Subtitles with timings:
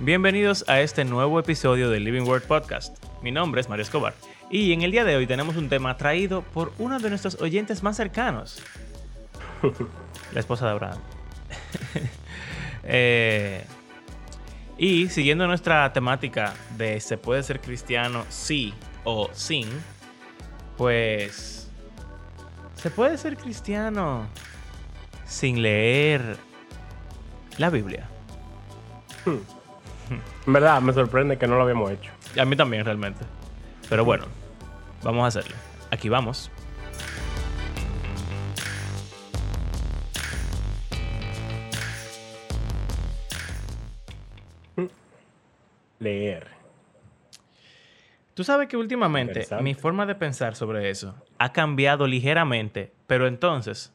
[0.00, 3.04] Bienvenidos a este nuevo episodio del Living Word Podcast.
[3.20, 4.14] Mi nombre es Mario Escobar
[4.48, 7.82] y en el día de hoy tenemos un tema traído por uno de nuestros oyentes
[7.82, 8.62] más cercanos,
[10.32, 10.98] la esposa de Abraham.
[12.90, 13.66] Eh,
[14.78, 18.72] y siguiendo nuestra temática de se puede ser cristiano sí
[19.04, 19.68] o sin,
[20.78, 21.68] pues
[22.76, 24.26] se puede ser cristiano
[25.26, 26.38] sin leer
[27.58, 28.08] la Biblia.
[30.48, 32.10] En verdad, me sorprende que no lo habíamos hecho.
[32.34, 33.22] Y a mí también, realmente.
[33.90, 34.24] Pero bueno,
[35.02, 35.54] vamos a hacerlo.
[35.90, 36.50] Aquí vamos.
[45.98, 46.46] Leer.
[48.32, 53.92] Tú sabes que últimamente mi forma de pensar sobre eso ha cambiado ligeramente, pero entonces,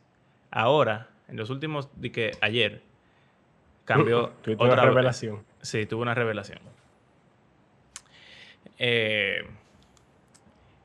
[0.51, 2.83] ahora, en los últimos, de que ayer,
[3.85, 5.25] cambió otra vez.
[5.63, 6.59] Sí, tuve una revelación.
[8.77, 9.43] Eh,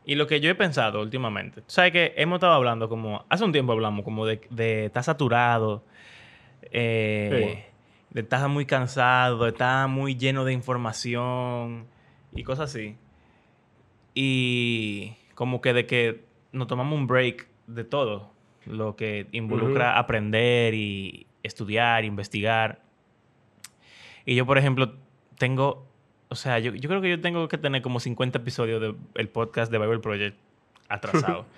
[0.07, 3.53] y lo que yo he pensado últimamente, sabes que hemos estado hablando como, hace un
[3.53, 5.85] tiempo hablamos como de, de estar saturado,
[6.71, 7.67] eh,
[8.11, 11.87] de estar muy cansado, de estar muy lleno de información
[12.35, 12.97] y cosas así.
[14.15, 18.33] Y como que de que nos tomamos un break de todo,
[18.65, 22.81] lo que involucra aprender y estudiar, investigar.
[24.29, 24.93] Y yo, por ejemplo,
[25.39, 25.87] tengo,
[26.29, 29.73] o sea, yo, yo creo que yo tengo que tener como 50 episodios del podcast
[29.73, 30.37] de Bible Project
[30.89, 31.47] atrasado.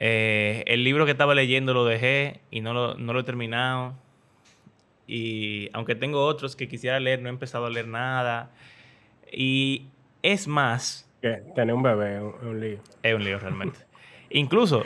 [0.00, 3.94] Eh, el libro que estaba leyendo lo dejé y no lo, no lo he terminado.
[5.08, 8.52] Y aunque tengo otros que quisiera leer, no he empezado a leer nada.
[9.32, 9.86] Y
[10.22, 12.78] es más, Que tener un bebé es un, lío.
[13.02, 13.80] es un lío realmente.
[14.30, 14.84] Incluso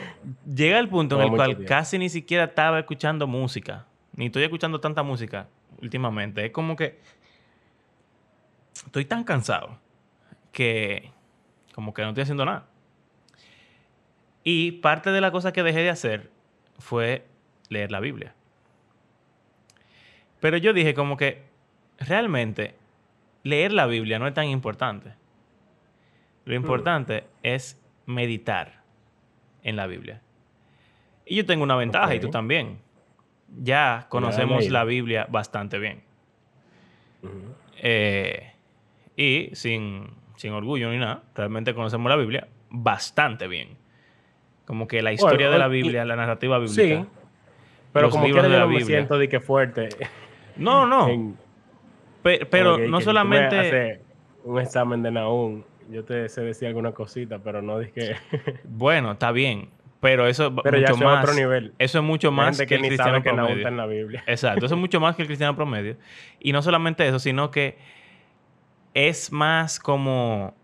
[0.51, 3.85] llega el punto en el cual casi ni siquiera estaba escuchando música.
[4.15, 5.47] Ni estoy escuchando tanta música
[5.83, 6.45] últimamente.
[6.45, 6.99] Es como que
[8.85, 9.77] estoy tan cansado
[10.51, 11.11] que
[11.73, 12.67] como que no estoy haciendo nada.
[14.43, 16.31] Y parte de la cosa que dejé de hacer
[16.79, 17.25] fue
[17.69, 18.35] leer la Biblia.
[20.39, 21.43] Pero yo dije como que
[21.97, 22.75] realmente
[23.43, 25.13] leer la Biblia no es tan importante.
[26.45, 28.83] Lo importante es meditar
[29.63, 30.21] en la Biblia.
[31.25, 32.79] Y yo tengo una ventaja y tú también.
[33.61, 36.01] Ya conocemos la Biblia bastante bien.
[37.81, 38.51] Eh,
[39.15, 43.69] y sin, sin orgullo ni nada, realmente conocemos la Biblia bastante bien.
[44.65, 47.01] Como que la historia de la y- Biblia, la narrativa bíblica.
[47.03, 47.05] Sí.
[47.91, 48.97] Pero los como libros quiera de la me Biblia.
[48.97, 49.89] siento de que fuerte.
[50.55, 51.07] No, no.
[51.09, 51.35] en-
[52.21, 54.01] Pe- pero no solamente...
[54.43, 55.63] un examen de Nahum.
[55.89, 58.15] Yo te sé decir alguna cosita, pero no dije.
[58.63, 59.69] Bueno, está bien.
[60.03, 61.23] Pero eso es Pero ya mucho eso más.
[61.23, 61.73] otro nivel.
[61.79, 63.55] Eso es mucho más que, que el cristiano que promedio.
[63.55, 64.21] está en la Biblia.
[64.27, 65.95] Exacto, eso es mucho más que el cristiano promedio.
[66.41, 67.77] Y no solamente eso, sino que
[68.93, 70.55] es más como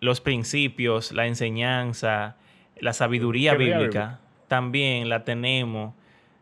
[0.00, 2.36] los principios, la enseñanza,
[2.78, 5.94] la sabiduría bíblica, también la tenemos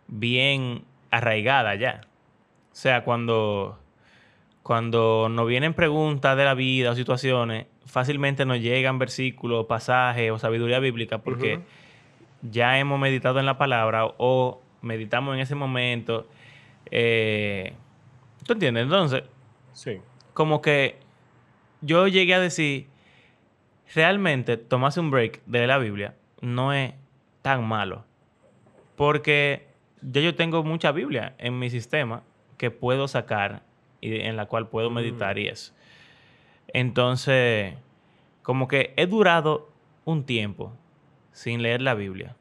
[0.08, 0.82] bien
[1.12, 2.00] arraigada ya.
[2.72, 3.78] O sea, cuando,
[4.64, 10.38] cuando nos vienen preguntas de la vida o situaciones, fácilmente nos llegan versículos, pasajes o
[10.40, 11.60] sabiduría bíblica porque.
[12.42, 16.26] Ya hemos meditado en la palabra o meditamos en ese momento.
[16.90, 17.74] eh,
[18.46, 18.84] ¿Tú entiendes?
[18.84, 19.22] Entonces,
[19.72, 19.98] Sí.
[20.34, 20.98] como que
[21.82, 22.88] yo llegué a decir,
[23.94, 26.94] realmente tomarse un break de la Biblia no es
[27.42, 28.04] tan malo.
[28.96, 29.68] Porque
[30.02, 32.22] ya yo tengo mucha Biblia en mi sistema
[32.56, 33.62] que puedo sacar
[34.00, 35.72] y en la cual puedo meditar y eso.
[36.68, 37.74] Entonces,
[38.42, 39.70] como que he durado
[40.04, 40.72] un tiempo
[41.40, 42.36] sin leer la Biblia.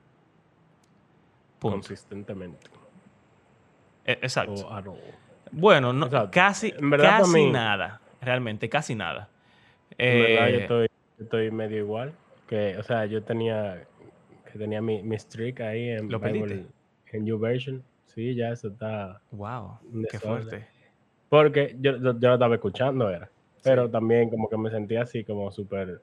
[1.59, 1.75] Punto.
[1.77, 2.67] Consistentemente.
[4.05, 4.53] E- Exacto.
[4.67, 4.83] O all.
[5.51, 6.31] Bueno, no, Exacto.
[6.31, 8.01] casi, En verdad, para casi mí- nada.
[8.21, 9.29] Realmente, casi nada.
[9.97, 10.87] En verdad, yo Eh, estoy,
[11.17, 12.13] yo estoy medio igual.
[12.47, 13.85] Que, o sea, yo tenía,
[14.51, 16.65] que tenía mi, mi streak ahí en, ¿Lo Bible-
[17.11, 17.81] en YouVersion.
[18.07, 19.21] Sí, ya eso está.
[19.31, 19.79] Wow,
[20.11, 20.67] qué fuerte.
[21.29, 23.29] Porque yo, yo, yo lo estaba escuchando, era.
[23.63, 23.91] Pero Sí.
[23.93, 26.01] también como que me sentía así como súper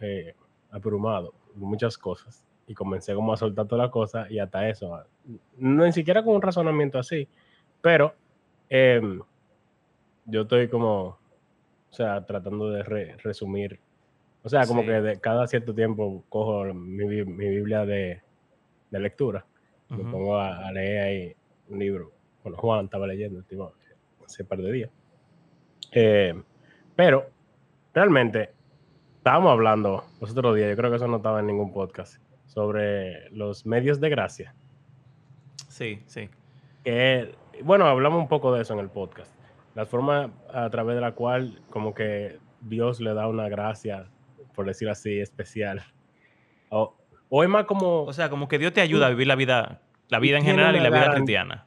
[0.00, 0.34] eh,
[0.70, 2.44] abrumado con muchas cosas.
[2.66, 5.04] Y comencé como a soltar todas las cosas y hasta eso.
[5.58, 7.28] No ni siquiera con un razonamiento así.
[7.82, 8.14] Pero
[8.70, 9.20] em,
[10.24, 11.18] yo estoy como, o
[11.90, 13.78] sea, tratando de re- resumir.
[14.42, 14.86] O sea, como Sí.
[14.88, 18.22] que de cada cierto tiempo cojo mi, mi Biblia de,
[18.90, 19.44] de lectura.
[19.90, 20.10] Me Ujú.
[20.10, 21.36] pongo a, a leer ahí
[21.68, 22.12] un libro.
[22.42, 23.72] Bueno, Juan estaba leyendo último,
[24.24, 24.90] hace un par de días.
[25.92, 26.34] Eh,
[26.96, 27.26] pero,
[27.92, 28.50] realmente,
[29.24, 33.30] estábamos hablando los otros días, yo creo que eso no estaba en ningún podcast, sobre
[33.30, 34.54] los medios de gracia.
[35.66, 36.28] Sí, sí.
[36.84, 39.32] Que, bueno, hablamos un poco de eso en el podcast.
[39.74, 44.10] la forma a través de la cual como que Dios le da una gracia,
[44.54, 45.82] por decir así, especial.
[46.68, 46.94] O,
[47.30, 48.02] o es más como...
[48.02, 49.80] O sea, como que Dios te ayuda a vivir la vida,
[50.10, 51.66] la vida en general y la vida cristiana.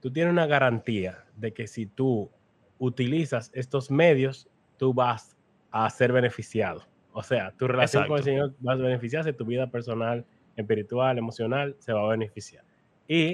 [0.00, 2.32] Tú tienes una garantía de que si tú
[2.78, 5.36] utilizas estos medios, tú vas
[5.70, 6.82] a ser beneficiado.
[7.18, 10.22] O sea, tu relación con el Señor vas a beneficiarse, tu vida personal,
[10.54, 12.62] espiritual, emocional, se va a beneficiar.
[13.08, 13.32] Y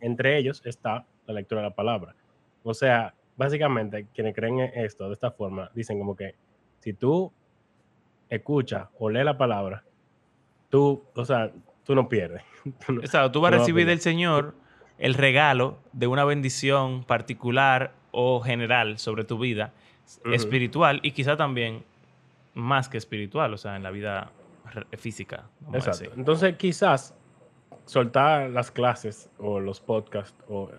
[0.00, 2.14] entre ellos está la lectura de la palabra.
[2.62, 6.36] O sea, básicamente, quienes creen en esto de esta forma, dicen como que
[6.78, 7.32] si tú
[8.28, 9.82] escuchas o lees la palabra,
[10.70, 11.50] tú, o sea,
[11.82, 12.42] tú no pierdes.
[12.86, 14.54] tú Exacto, tú vas a recibir del Señor
[14.98, 19.72] el regalo de una bendición particular o general sobre tu vida
[20.32, 21.82] espiritual y quizá también
[22.58, 24.32] más que espiritual, o sea, en la vida
[24.98, 25.48] física.
[25.72, 26.10] Exacto.
[26.16, 27.16] Entonces, quizás
[27.86, 30.70] soltar las clases o los podcasts o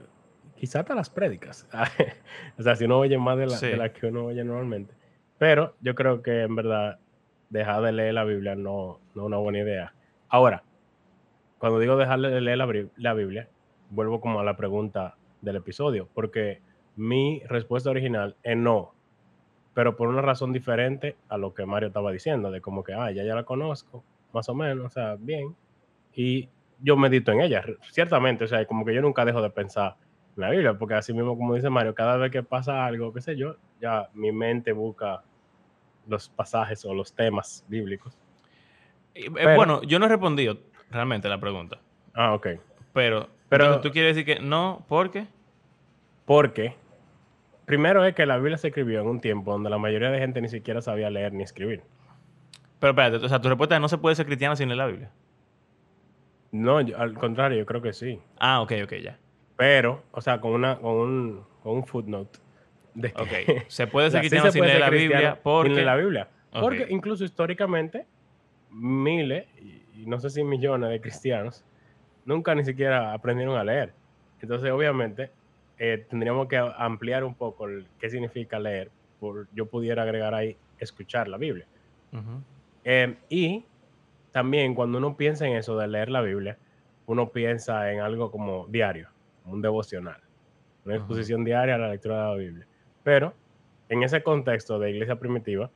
[0.56, 1.68] quizás hasta las prédicas.
[2.60, 4.94] o sea, si uno oye más de la, que uno oye normalmente.
[5.38, 7.00] Pero yo creo que en verdad
[7.50, 9.94] dejar de leer la Biblia no, no es una buena idea.
[10.28, 10.64] Ahora,
[11.58, 12.68] cuando digo dejar de leer la,
[12.98, 13.50] la Biblia,
[13.90, 16.62] vuelvo como a la pregunta del episodio, porque
[16.98, 18.94] mi respuesta original es no,
[19.80, 23.12] pero por una razón diferente a lo que Mario estaba diciendo, de como que, ah,
[23.12, 24.04] ya ya la conozco,
[24.34, 25.56] más o menos, o sea, bien,
[26.14, 26.50] y
[26.82, 29.96] yo medito en ella, ciertamente, o sea, como que yo nunca dejo de pensar
[30.36, 33.22] en la Biblia, porque así mismo, como dice Mario, cada vez que pasa algo, qué
[33.22, 35.24] sé yo, ya mi mente busca
[36.10, 38.18] los pasajes o los temas bíblicos.
[39.16, 40.58] Eh, bueno, yo no he respondido
[40.92, 41.80] realmente la pregunta.
[42.14, 42.48] Ah, ok.
[42.92, 45.26] Pero, pero tú quieres decir que no, ¿por qué?
[46.26, 46.76] Porque
[47.70, 50.42] primero es que la Biblia se escribió en un tiempo donde la mayoría de gente
[50.42, 51.84] ni siquiera sabía leer ni escribir.
[52.80, 54.88] Pero espérate, o sea, tu respuesta es no se puede ser cristiano sin leer la
[54.88, 55.12] Biblia.
[56.52, 58.20] No, al contrario, yo creo que sí.
[58.40, 59.20] Ah, ok, ok, ya.
[59.56, 62.40] Pero, o sea, con, una, con, un, con un footnote.
[62.96, 65.70] De que, se puede ser cristiano sin leer la Biblia porque...
[65.70, 66.28] Sin leer la Biblia.
[66.52, 68.08] Porque incluso históricamente,
[68.72, 69.46] miles,
[69.96, 71.64] y no sé si millones de cristianos,
[72.26, 73.94] nunca ni siquiera aprendieron a leer.
[74.42, 75.30] Entonces, obviamente,
[75.80, 78.92] eh, tendríamos que ampliar un poco el, qué significa leer.
[79.20, 81.66] Por, yo pudiera agregar ahí escuchar la Biblia.
[82.84, 83.66] Em, y
[84.32, 86.58] también cuando uno piensa en eso de leer la Biblia,
[87.06, 89.10] uno piensa en algo como diario,
[89.46, 90.22] un devocional,
[90.86, 92.68] una exposición diaria a la lectura de la Biblia.
[93.04, 93.34] Pero
[93.88, 95.72] en ese contexto de iglesia primitiva,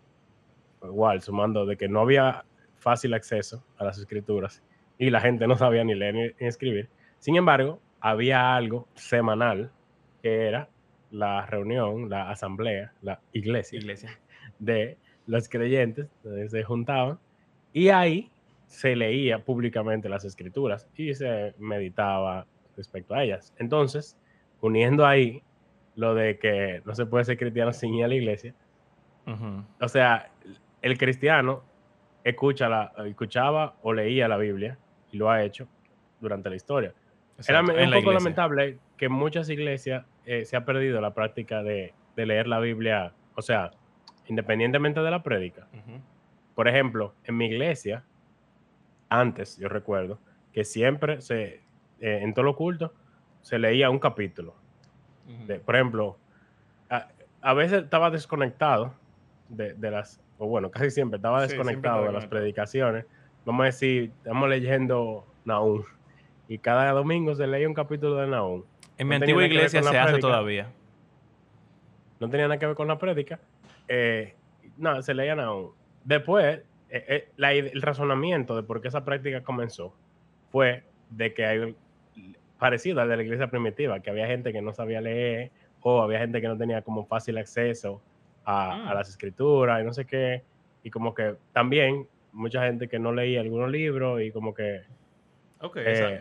[0.83, 2.44] igual, sumando de que no había
[2.77, 4.61] fácil acceso a las escrituras
[4.97, 6.89] y la gente no sabía ni leer ni escribir,
[7.19, 9.71] sin embargo, había algo semanal
[10.23, 10.69] que era
[11.11, 14.19] la reunión, la asamblea, la iglesia, iglesia.
[14.59, 14.97] de
[15.27, 17.19] los creyentes, donde se juntaban,
[17.71, 18.31] y ahí
[18.65, 23.53] se leía públicamente las escrituras y se meditaba respecto a ellas.
[23.59, 24.17] Entonces,
[24.61, 25.43] uniendo ahí
[25.95, 28.55] lo de que no se puede ser cristiano sin ir a la iglesia,
[29.79, 30.31] o sea,
[30.81, 31.63] el cristiano
[32.23, 34.77] escucha la, escuchaba o leía la Biblia
[35.11, 35.67] y lo ha hecho
[36.19, 36.93] durante la historia.
[37.47, 42.47] Era un poco lamentable que muchas iglesias eh, se ha perdido la práctica de, leer
[42.47, 43.71] la Biblia, o sea,
[44.27, 45.67] independientemente de la prédica.
[46.55, 48.03] Por ejemplo, en mi iglesia,
[49.09, 50.19] antes yo recuerdo
[50.51, 51.61] que siempre se,
[51.99, 52.94] eh, en todo lo culto,
[53.42, 54.56] se leía un capítulo.
[55.65, 56.18] por ejemplo,
[57.42, 58.94] a, veces estaba desconectado
[59.49, 63.06] de, las, o bueno, casi siempre estaba desconectado de las predicaciones.
[63.45, 65.83] Vamos a decir, estamos leyendo Naúm
[66.47, 68.63] y cada domingo se leía un capítulo de Naúm.
[69.04, 70.68] En mi antigua iglesia se hace todavía.
[72.19, 73.40] No tenía nada que ver con la prédica.
[73.88, 74.33] Eh,
[74.78, 75.72] no, se leía Naúm.
[76.04, 79.94] Después, eh, eh, el razonamiento de por qué esa práctica comenzó
[80.52, 81.76] fue de que hay
[82.57, 86.19] parecido al de la iglesia primitiva, que había gente que no sabía leer o había
[86.19, 88.02] gente que no tenía como fácil acceso
[88.45, 88.95] a, a, mm.
[88.95, 90.44] las escrituras y no sé qué.
[90.83, 94.81] Y como que también mucha gente que no leía algunos libros y como que
[95.76, 96.19] eh,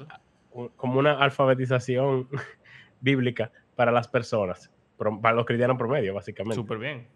[0.76, 2.28] como una alfabetización
[3.02, 6.56] bíblica para las personas, para los cristianos promedio, básicamente.
[6.56, 7.06] Súper bien.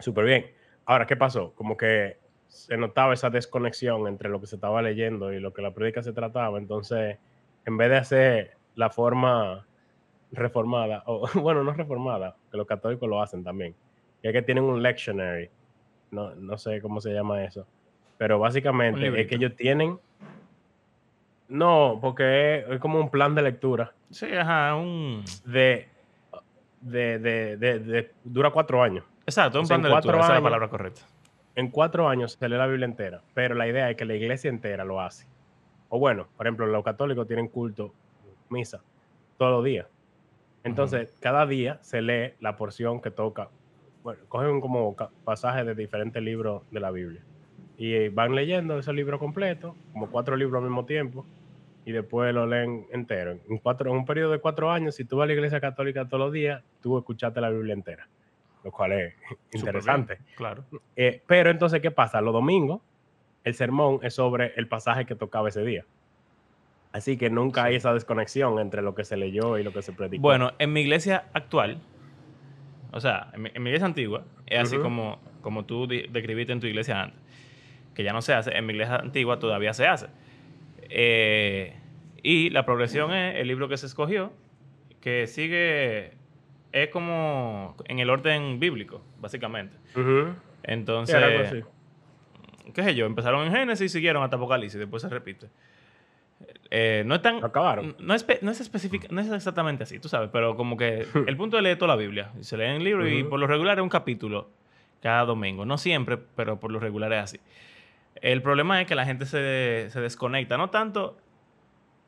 [0.00, 0.50] Súper bien.
[0.84, 1.52] Ahora, ¿qué pasó?
[1.54, 5.62] Como que se notaba esa desconexión entre lo que se estaba leyendo y lo que
[5.62, 6.58] la prédica se trataba.
[6.58, 7.18] Entonces,
[7.64, 9.66] en vez de hacer la forma
[10.32, 13.74] reformada, o bueno, no reformada, que los católicos lo hacen también,
[14.22, 15.50] que que tienen un lectionary,
[16.10, 17.66] no, no sé cómo se llama eso,
[18.18, 19.98] pero básicamente es que ellos tienen
[21.52, 23.92] no, porque es, como un plan de lectura.
[24.10, 25.22] Sí, ajá, un...
[25.44, 25.86] De,
[26.80, 29.04] de, de, de, dura cuatro años.
[29.26, 31.02] Exacto, un plan de lectura, esa es la palabra correcta.
[31.54, 34.48] En cuatro años se lee la Biblia entera, pero la idea es que la iglesia
[34.48, 35.26] entera lo hace.
[35.90, 37.92] O bueno, por ejemplo, los católicos tienen culto,
[38.48, 38.82] misa,
[39.36, 39.86] todos los días.
[40.64, 43.50] Entonces, cada día se lee la porción que toca.
[44.02, 47.22] Bueno, cogen como pasajes de diferentes libros de la Biblia.
[47.76, 51.26] Y van leyendo ese libro completo, como cuatro libros al mismo tiempo,
[51.84, 53.38] y después lo leen entero.
[53.48, 56.06] En, cuatro, en un periodo de cuatro años, si tú vas a la iglesia católica
[56.06, 58.08] todos los días, tú escuchaste la Biblia entera,
[58.64, 59.14] lo cual es
[59.52, 60.18] interesante.
[60.36, 60.64] claro.
[60.96, 62.20] Eh, pero entonces, ¿qué pasa?
[62.20, 62.80] Los domingos,
[63.44, 65.84] el sermón es sobre el pasaje que tocaba ese día.
[66.92, 69.92] Así que nunca hay esa desconexión entre lo que se leyó y lo que se
[69.92, 70.22] predicó.
[70.22, 71.80] Bueno, en mi iglesia actual,
[72.92, 77.02] o sea, en mi, iglesia antigua, es así como, como tú describiste en tu iglesia
[77.02, 77.18] antes,
[77.94, 80.08] que ya no se hace, en mi iglesia antigua todavía se hace.
[80.94, 81.74] Eh,
[82.22, 84.32] y la progresión es el libro que se escogió,
[85.00, 86.12] que sigue,
[86.72, 89.76] es como en el orden bíblico, básicamente.
[90.62, 91.64] Entonces,
[92.74, 95.48] qué sé yo, empezaron en Génesis y siguieron hasta Apocalipsis, después se repite.
[96.70, 97.42] Eh, no es tan.
[97.42, 97.96] Acabaron.
[97.98, 101.56] No es, no es no es exactamente así, tú sabes, pero como que el punto
[101.56, 102.32] de leer toda la Biblia.
[102.40, 104.50] Se lee en el libro y por lo regular es un capítulo
[105.00, 105.64] cada domingo.
[105.64, 107.40] No siempre, pero por lo regular es así.
[108.16, 110.56] El problema es que la gente se, se desconecta.
[110.56, 111.16] No tanto,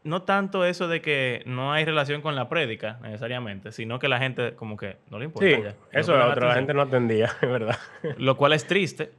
[0.05, 4.19] no tanto eso de que no hay relación con la prédica necesariamente, sino que la
[4.19, 5.47] gente como que no le importa.
[5.49, 6.49] Sí, eso es otro.
[6.49, 7.79] La gente no atendía, es verdad.
[8.19, 9.11] Lo cual es triste,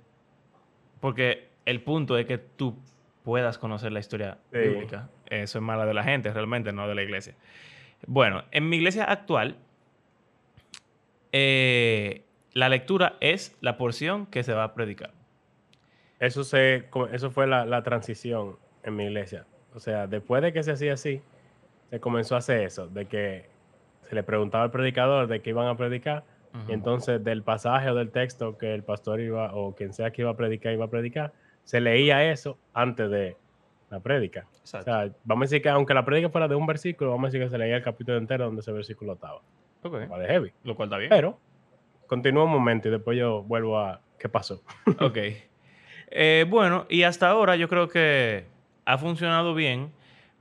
[1.02, 2.78] porque el punto es que tú
[3.24, 5.10] puedas conocer la historia bíblica.
[5.26, 7.34] Eso es mala de la gente, realmente, no de la iglesia.
[8.06, 9.58] Bueno, en mi iglesia actual,
[11.32, 12.22] eh,
[12.54, 15.12] la lectura es la porción que se va a predicar.
[16.20, 19.46] Eso, se, eso fue la, transición en mi iglesia.
[19.74, 21.22] O sea, después de que se hacía así,
[21.90, 23.50] se comenzó a hacer eso, de que
[24.04, 26.24] se le preguntaba al predicador de qué iban a predicar,
[26.70, 30.22] y entonces del pasaje o del texto que el pastor iba, o quien sea que
[30.22, 31.34] iba a predicar, iba a predicar,
[31.66, 33.36] se leía eso antes de
[33.90, 34.48] la prédica.
[34.64, 37.28] O sea, vamos a decir que aunque la prédica fuera de un versículo, vamos a
[37.28, 39.42] decir que se leía el capítulo entero donde ese versículo estaba.
[39.84, 40.52] De heavy.
[40.64, 41.10] Lo cual está bien.
[41.10, 41.38] Pero,
[42.08, 44.62] continúa un momento y después yo vuelvo a qué pasó.
[45.00, 45.18] ok.
[46.12, 48.46] Eh, bueno, y hasta ahora yo creo que
[48.86, 49.92] ha funcionado bien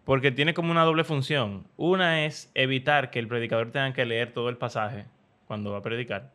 [0.05, 1.67] porque tiene como una doble función.
[1.77, 5.07] Una es evitar que el predicador tenga que leer todo el pasaje
[5.47, 6.33] cuando va a predicar.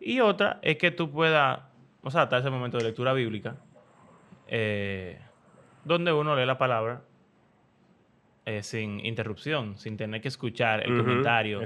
[0.00, 1.60] Y otra es que tú puedas,
[2.02, 3.56] o sea, hasta ese momento de lectura bíblica,
[4.48, 5.18] eh,
[5.84, 7.02] donde uno lee la palabra
[8.44, 11.60] eh, sin interrupción, sin tener que escuchar el comentario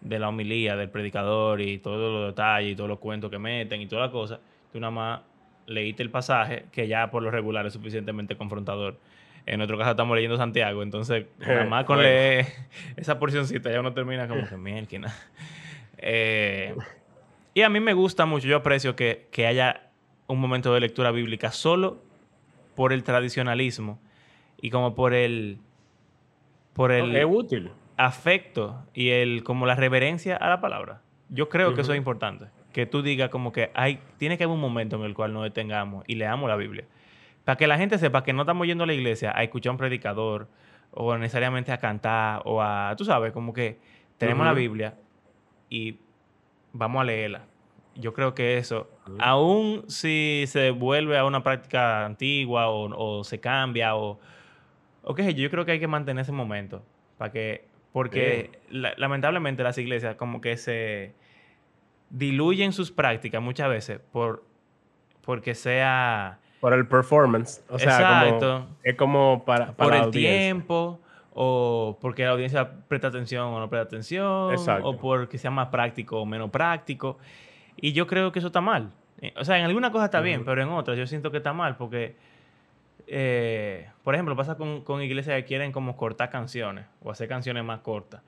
[0.00, 3.80] de la homilía del predicador y todos los detalles y todos los cuentos que meten
[3.80, 4.40] y toda la cosa.
[4.72, 5.20] Tú nada más
[5.66, 8.98] leíste el pasaje, que ya por lo regular es suficientemente confrontador.
[9.46, 12.46] En otro caso estamos leyendo Santiago, entonces nada más con leer
[12.96, 15.14] esa porcioncita ya uno termina como que mierda.
[15.98, 16.74] Eh,
[17.54, 19.88] y a mí me gusta mucho, yo aprecio que, que haya
[20.26, 22.02] un momento de lectura bíblica solo
[22.74, 23.98] por el tradicionalismo
[24.60, 25.58] y como por el
[26.74, 27.70] por el útil.
[27.96, 31.00] afecto y el como la reverencia a la palabra.
[31.30, 32.46] Yo creo que eso es importante,
[32.76, 35.44] que tú digas como que hay tiene que haber un momento en el cual nos
[35.44, 36.84] detengamos y leamos la Biblia.
[37.42, 39.72] Para que la gente sepa que no estamos yendo a la iglesia a escuchar a
[39.72, 40.46] un predicador
[40.90, 43.78] o necesariamente a cantar o a, tú sabes, como que
[44.18, 44.94] tenemos la Biblia
[45.70, 46.00] y
[46.74, 47.46] vamos a leerla.
[47.94, 48.90] Yo creo que eso,
[49.20, 54.20] aún si se vuelve a una práctica antigua o, se cambia o,
[55.02, 56.82] o qué sé yo, yo creo que hay que mantener ese momento
[57.16, 57.64] para que,
[57.94, 61.14] porque lamentablemente las iglesias como que se
[62.10, 64.44] diluyen sus prácticas muchas veces por
[65.22, 71.00] porque sea por el performance, o sea, Como, es como para, por el tiempo
[71.34, 76.20] o porque la audiencia presta atención o no presta atención, o porque sea más práctico
[76.20, 77.18] o menos práctico.
[77.76, 78.90] Y yo creo que eso está mal.
[79.20, 81.52] Eh, o sea, en alguna cosa está bien, pero en otras yo siento que está
[81.52, 82.16] mal porque,
[83.06, 87.64] eh, por ejemplo, pasa con, con, iglesias que quieren como cortar canciones o hacer canciones
[87.64, 88.22] más cortas.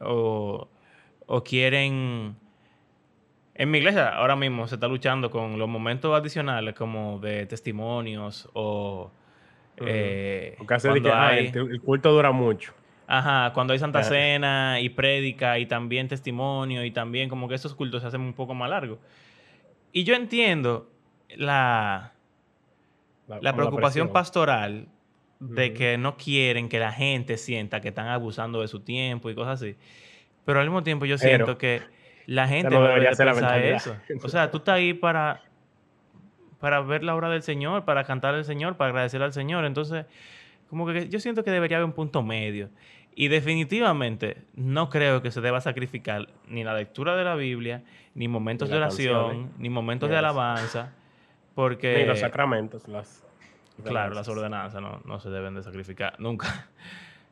[0.00, 0.68] O,
[1.26, 2.36] o quieren...
[3.58, 8.48] En mi iglesia ahora mismo se está luchando con los momentos adicionales como de testimonios
[8.52, 9.10] o...
[9.78, 12.74] Eh, el culto dura mucho.
[13.06, 17.74] Ajá, cuando hay Santa Cena y prédica y también testimonio y también como que esos
[17.74, 18.98] cultos se hacen un poco más largos.
[19.92, 20.90] Y yo entiendo
[21.36, 22.12] la,
[23.28, 24.88] la, preocupación pastoral
[25.40, 29.34] de que no quieren que la gente sienta que están abusando de su tiempo y
[29.34, 29.76] cosas así.
[30.44, 31.82] Pero al mismo tiempo yo siento que
[32.26, 33.96] la gente no debería pensar eso.
[34.22, 35.42] O sea, tú estás ahí para,
[36.58, 39.64] para ver la obra del Señor, para cantar al Señor, para agradecer al Señor.
[39.64, 40.06] Entonces,
[40.68, 42.68] como que yo siento que debería haber un punto medio.
[43.14, 47.82] Y definitivamente no creo que se deba sacrificar ni la lectura de la Biblia,
[48.14, 50.92] ni momentos de oración, ni momentos de alabanza,
[51.54, 51.96] porque...
[51.96, 53.24] Ni los sacramentos, las...
[53.84, 56.68] Claro, las ordenanzas no, se deben de sacrificar nunca.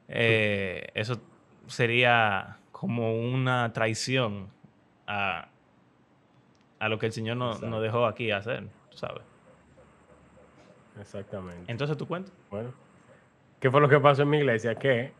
[0.08, 1.20] Eh, eso
[1.66, 4.53] sería como una traición
[5.06, 5.49] a,
[6.78, 9.23] a lo que el Señor no- nos dejó aquí hacer, tú sabes.
[11.00, 11.70] Exactamente.
[11.70, 12.32] Entonces, ¿tú cuentas?
[12.50, 12.73] Bueno,
[13.61, 14.75] ¿qué fue lo que pasó en mi iglesia?
[14.76, 15.12] Que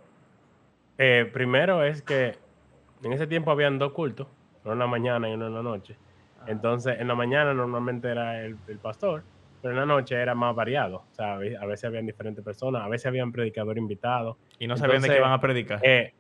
[0.99, 2.39] eh, primero es que
[3.03, 4.29] en ese tiempo habían dos cultos,
[4.63, 5.99] uno en la mañana y uno en la noche.
[6.47, 9.25] Entonces, en la mañana normalmente era el, el pastor,
[9.63, 10.99] pero en la noche era más variado.
[11.11, 14.37] O sea, a ve- a veces habían diferentes personas, a veces habían predicadores invitados.
[14.59, 15.81] Y no sabían de qué iban a predicar.
[15.83, 16.13] Eh,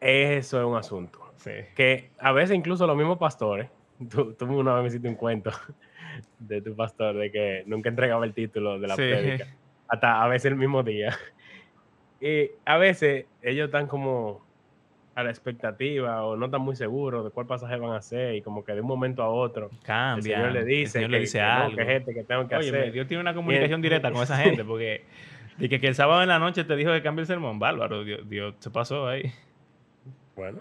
[0.00, 1.20] eso es un asunto.
[1.36, 1.50] Sí.
[1.74, 3.68] Que a veces incluso los mismos pastores,
[4.10, 5.50] tú, tú una vez me hiciste un cuento
[6.38, 9.02] de tu pastor de que nunca entregaba el título de la Sí.
[9.02, 9.46] prédica,
[9.88, 11.16] hasta a veces el mismo día.
[12.20, 14.42] Y a veces ellos están como
[15.14, 18.40] a la expectativa o no están muy seguros de cuál pasaje van a hacer y
[18.40, 20.36] como que de un momento a otro Cambia.
[20.36, 21.76] el Señor le dice, Señor que, le dice que no, algo.
[21.76, 22.92] que es este que tengo que Oye, hacer.
[22.92, 25.04] Dios tiene una comunicación directa con esa gente porque
[25.58, 27.58] de que, que el sábado en la noche te dijo que cambie el sermón.
[27.58, 29.30] Bárbaro, Dios, Dios se pasó ahí.
[30.34, 30.60] Bueno,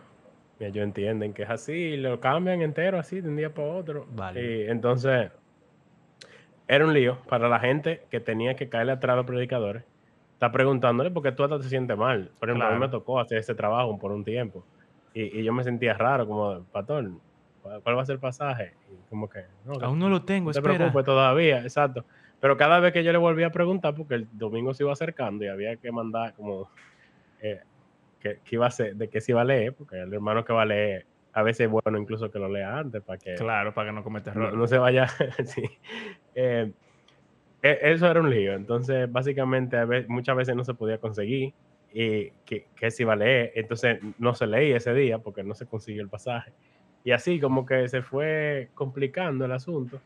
[0.60, 4.06] ellos entienden que es así, y lo cambian entero así de un día para otro.
[4.16, 4.42] Vale.
[4.42, 5.32] Y entonces,
[6.68, 9.84] era un lío para la gente que tenía que caerle atrás a los predicadores.
[10.34, 12.32] Está preguntándole porque tú hasta te sientes mal.
[12.40, 14.64] Por ejemplo, a mí me tocó hacer ese trabajo por un tiempo.
[15.14, 17.12] Y, y yo me sentía raro, como, pastor,
[17.62, 18.74] ¿cuál va a ser el pasaje?
[18.92, 20.76] Y como que, no, Aún no lo tengo, no te espera.
[20.76, 22.04] preocupes todavía, exacto.
[22.40, 25.46] Pero cada vez que yo le volví a preguntar, porque el domingo se iba acercando
[25.46, 26.70] y había que mandar como
[27.42, 27.62] eh,
[28.24, 30.54] que, que iba a ser, de qué se iba a leer, porque el hermano que
[30.54, 33.74] va a leer, a veces es bueno incluso que lo lea antes para que Claro,
[33.74, 34.58] para que no cometa no, error.
[34.58, 35.08] no se vaya.
[35.46, 35.64] sí.
[36.34, 36.72] Eh,
[37.62, 38.54] e- eso era un lío.
[38.54, 41.54] Entonces, básicamente, a ve- muchas veces no se podía conseguir
[41.92, 43.52] y que, que se iba a leer.
[43.56, 46.54] Entonces, no se leía ese día porque no se consiguió el pasaje.
[47.04, 50.00] Y así como que se fue complicando el asunto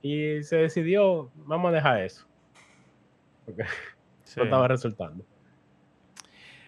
[0.00, 2.26] y se decidió, vamos a dejar eso.
[3.44, 3.64] Porque
[4.24, 4.38] Sí.
[4.40, 5.24] no estaba resultando.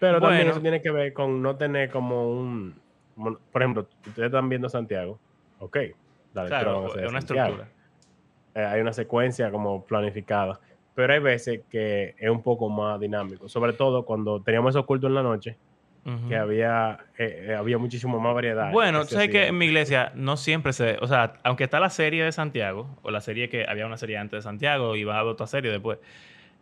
[0.01, 2.75] Pero también eso tiene que ver con no tener como un...
[3.15, 5.19] como- Por ejemplo, ustedes están viendo Santiago.
[5.61, 7.49] Ok, lectura Claro, es una Santiago.
[7.51, 7.69] estructura.
[8.55, 10.59] Eh, hay una secuencia como planificada.
[10.95, 13.49] Pero hay veces que es un poco más dinámico.
[13.49, 15.57] Sobre todo cuando teníamos esos cultos en la noche,
[16.29, 18.73] que había, eh, eh, había muchísimo más variedad.
[18.73, 20.97] Bueno, tú sabes que en mi iglesia no siempre se...
[21.03, 24.17] O sea, aunque está la serie de Santiago, o la serie que había una serie
[24.17, 25.99] antes de Santiago y va a haber otra serie después,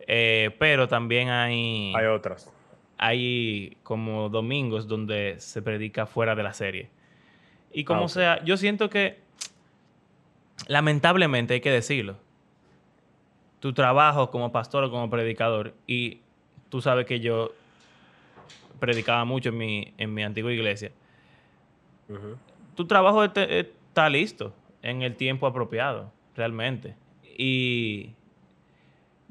[0.08, 2.52] eh, pero también hay, Hay otras.
[2.98, 6.90] Hay como domingos donde se predica fuera de la serie.
[7.72, 9.20] Y como Ah, sea, yo siento que,
[10.66, 12.16] lamentablemente hay que decirlo,
[13.60, 16.20] tu trabajo como pastor o como predicador, y
[16.68, 17.52] tú sabes que yo
[18.78, 20.92] predicaba mucho en mi, en mi antigua iglesia,
[22.74, 26.94] tu trabajo este- está listo en el tiempo apropiado, realmente.
[27.36, 28.10] Y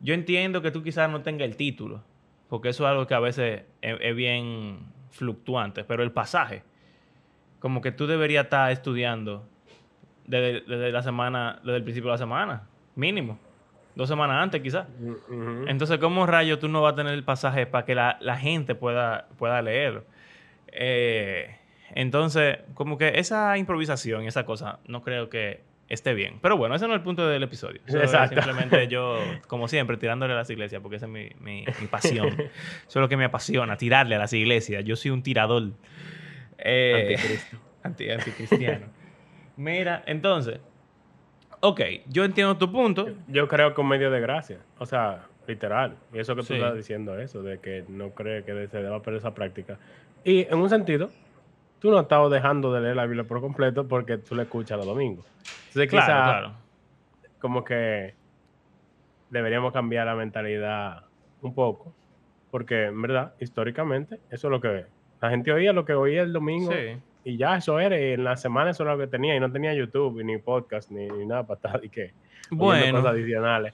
[0.01, 2.03] yo entiendo que tú quizás no tengas el título,
[2.49, 4.79] porque eso es algo que a veces es, es bien
[5.09, 6.63] fluctuante, pero el pasaje,
[7.59, 9.47] como que tú deberías estar estudiando
[10.25, 13.39] desde, desde la semana, desde el principio de la semana, mínimo,
[13.95, 14.87] dos semanas antes quizás.
[15.67, 18.75] Entonces, ¿cómo rayo tú no vas a tener el pasaje para que la, la gente
[18.75, 20.03] pueda, pueda leerlo?
[20.67, 21.57] Eh,
[21.91, 26.39] entonces, como que esa improvisación y esa cosa no creo que esté bien.
[26.41, 27.79] Pero bueno, ese no es el punto del episodio.
[27.87, 28.35] Eso es Exacto.
[28.41, 32.27] simplemente yo, como siempre, tirándole a las iglesias, porque esa es mi, mi- mi pasión.
[32.39, 32.49] Eso
[32.87, 34.83] es lo que me apasiona, tirarle a las iglesias.
[34.85, 35.71] Yo soy un tirador.
[36.57, 37.57] Eh, Anticristo.
[37.83, 38.85] anti- anticristiano.
[39.55, 40.59] Mira, entonces,
[41.61, 43.09] ok, yo entiendo tu punto.
[43.27, 44.57] Yo creo que un medio de gracia.
[44.77, 45.95] O sea, literal.
[46.13, 46.53] Y eso que tú Sí.
[46.55, 49.79] estás diciendo, eso, de que no cree que se deba perder esa práctica.
[50.23, 51.09] Y en un sentido,
[51.79, 54.77] tú no has estado dejando de leer la Biblia por completo porque tú la escuchas
[54.77, 55.25] los domingos.
[55.67, 56.51] Entonces, Claro, quizá claro.
[57.39, 58.15] como que
[59.29, 61.03] deberíamos cambiar la mentalidad
[61.41, 61.93] un poco.
[62.51, 64.85] Porque, en verdad, históricamente, eso es lo que
[65.21, 66.71] la gente oía, lo que oía el domingo.
[66.71, 66.97] Sí.
[67.25, 67.99] Y ya, eso era.
[67.99, 69.35] Y en la semana eso era lo que tenía.
[69.35, 72.13] Y no tenía YouTube, ni podcast, ni, ni nada para estar y que
[72.49, 72.99] Bueno.
[72.99, 73.73] cosas adicionales.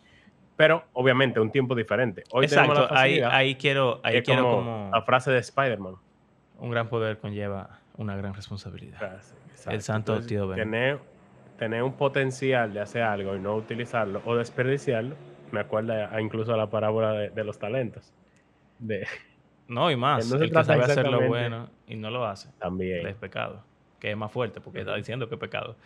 [0.55, 2.23] Pero, obviamente, un tiempo diferente.
[2.31, 2.99] Hoy tenemos Exacto, la
[3.35, 5.95] ahí, quiero, ahí quiero como, como, la frase de Spider-Man.
[6.59, 9.21] un gran poder conlleva una gran responsabilidad.
[9.49, 9.71] Exacto.
[9.71, 10.57] El santo tío Ben.
[10.57, 10.99] Tener,
[11.57, 15.15] tener un potencial de hacer algo y no utilizarlo o desperdiciarlo,
[15.51, 18.11] me acuerda incluso a la parábola de, de los talentos.
[18.79, 19.05] De,
[19.67, 23.07] No, y más, no el que sabe hacer lo bueno y no lo hace, también.
[23.07, 23.63] es pecado,
[23.99, 25.77] que es más fuerte porque está diciendo que es pecado.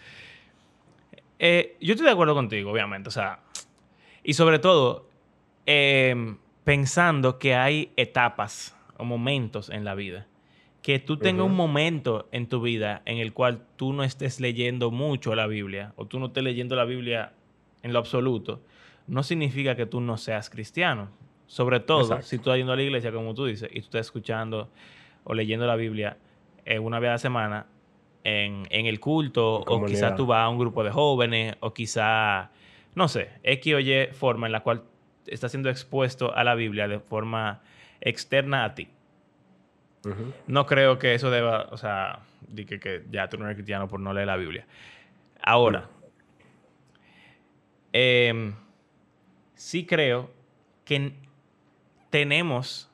[1.39, 3.39] Eh, yo estoy de acuerdo contigo, obviamente, o sea,
[4.23, 5.07] y sobre todo,
[5.65, 10.25] eh, pensando que hay etapas o momentos en la vida.
[10.87, 14.89] Que tú tengas un momento en tu vida en el cual tú no estés leyendo
[14.89, 17.33] mucho la Biblia o tú no estés leyendo la Biblia
[17.83, 18.61] en lo absoluto,
[19.05, 21.09] no significa que tú no seas cristiano.
[21.45, 22.25] Sobre todo Exacto.
[22.25, 24.69] si tú estás yendo a la iglesia, como tú dices, y tú estás escuchando
[25.25, 26.19] o leyendo la Biblia
[26.63, 27.65] eh, una vez a la semana
[28.23, 32.51] en, el culto, En o quizás tú vas a un grupo de jóvenes, o quizá,
[32.95, 34.83] no sé, X o Y forma en la cual
[35.25, 37.61] estás siendo expuesto a la Biblia de forma
[37.99, 38.87] externa a ti.
[40.05, 40.33] Ujú.
[40.47, 43.87] No creo que eso deba, o sea, de que, que ya tú no eres cristiano
[43.87, 44.65] por no leer la Biblia.
[45.41, 45.89] Ahora,
[47.93, 48.53] em,
[49.55, 50.31] sí creo
[50.85, 51.13] que
[52.09, 52.89] tenemos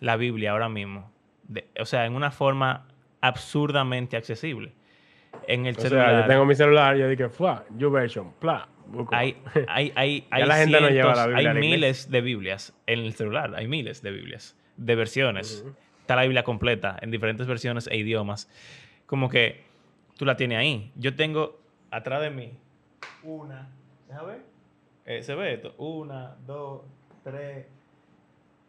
[0.00, 1.10] la Biblia ahora mismo,
[1.44, 2.86] de- o sea, en una forma
[3.20, 4.72] absurdamente accesible.
[5.46, 8.68] En el O sea, celular yo tengo mi celular yo dije, fuá, YouVersion, pla,
[9.10, 9.36] hay,
[9.68, 12.98] hay, hay, hay la gente no lleva la cientos, Biblia hay miles de Biblias en
[13.00, 15.62] el celular, hay miles de Biblias, de versiones.
[15.64, 15.74] Ujú.
[16.08, 18.48] Está la Biblia completa en diferentes versiones e idiomas.
[19.04, 19.62] Como que
[20.16, 20.90] tú la tienes ahí.
[20.96, 22.52] Yo tengo atrás de mí
[23.22, 23.68] una,
[25.04, 26.80] Eh, se ve esto, una, dos,
[27.22, 27.66] tres,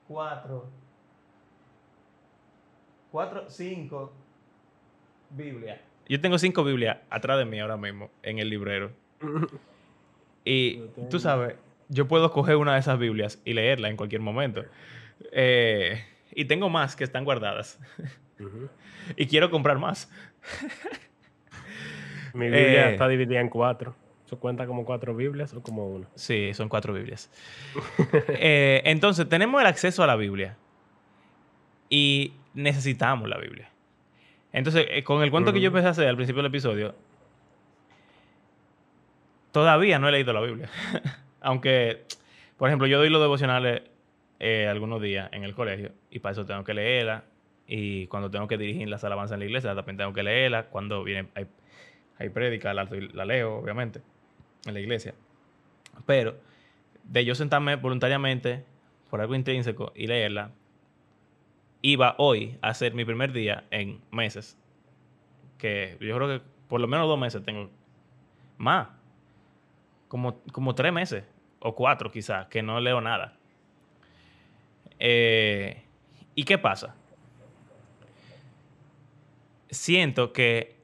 [0.06, 0.69] cuatro,
[3.10, 4.12] cuatro, cinco
[5.30, 5.80] Biblias.
[6.10, 8.91] Yo tengo cinco Biblias atrás de mí ahora mismo en el librero.
[10.43, 11.56] Y tú sabes,
[11.89, 14.65] yo puedo coger una de esas Biblias y leerla en cualquier momento.
[15.32, 16.02] Eh,
[16.33, 17.79] y tengo más que están guardadas.
[19.17, 20.09] Y quiero comprar más.
[22.33, 22.91] Mi Biblia Eh.
[22.93, 23.95] está dividida en cuatro.
[24.25, 26.07] ¿Eso cuenta como cuatro Biblias o como una?
[26.15, 27.31] Sí, son cuatro Biblias.
[28.27, 30.55] Eh, entonces, tenemos el acceso a la Biblia.
[31.89, 33.71] Y necesitamos la Biblia.
[34.53, 36.93] Entonces, eh, con el cuento que yo empecé a hacer al principio del episodio,
[39.51, 40.69] todavía no he leído la Biblia.
[41.41, 42.03] Aunque,
[42.57, 43.81] por ejemplo, yo doy los devocionales
[44.39, 47.25] eh, algunos días en el colegio y para eso tengo que leerla.
[47.67, 50.67] Y cuando tengo que dirigir las alabanzas en la iglesia, también tengo que leerla.
[50.67, 51.45] Cuando viene, hay,
[52.17, 54.02] hay prédica, la, la leo, obviamente,
[54.65, 55.13] en la iglesia.
[56.06, 56.36] Pero
[57.04, 58.63] de yo sentarme voluntariamente
[59.10, 60.52] por algo intrínseco y leerla,
[61.82, 64.58] iba hoy a ser mi primer día en meses.
[65.58, 67.69] Que yo creo que por lo menos dos meses tengo
[68.58, 68.88] más.
[70.08, 71.23] Como, como tres meses
[71.60, 73.38] o cuatro quizás, que no leo nada.
[74.99, 75.83] Eh,
[76.35, 76.95] ¿Y qué pasa?
[79.69, 80.75] Siento que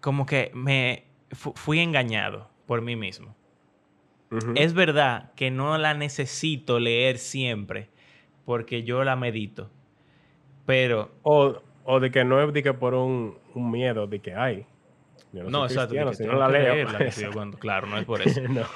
[0.00, 3.34] como que me fu- fui engañado por mí mismo.
[4.54, 7.88] Es verdad que no la necesito leer siempre
[8.44, 9.70] porque yo la medito.
[10.66, 14.34] Pero O, o de que no es de que por un, un miedo de que
[14.34, 14.66] hay.
[15.32, 16.74] Yo no, no, soy exacto, si no la leo.
[17.58, 18.40] Claro, no es por eso.
[18.48, 18.66] no,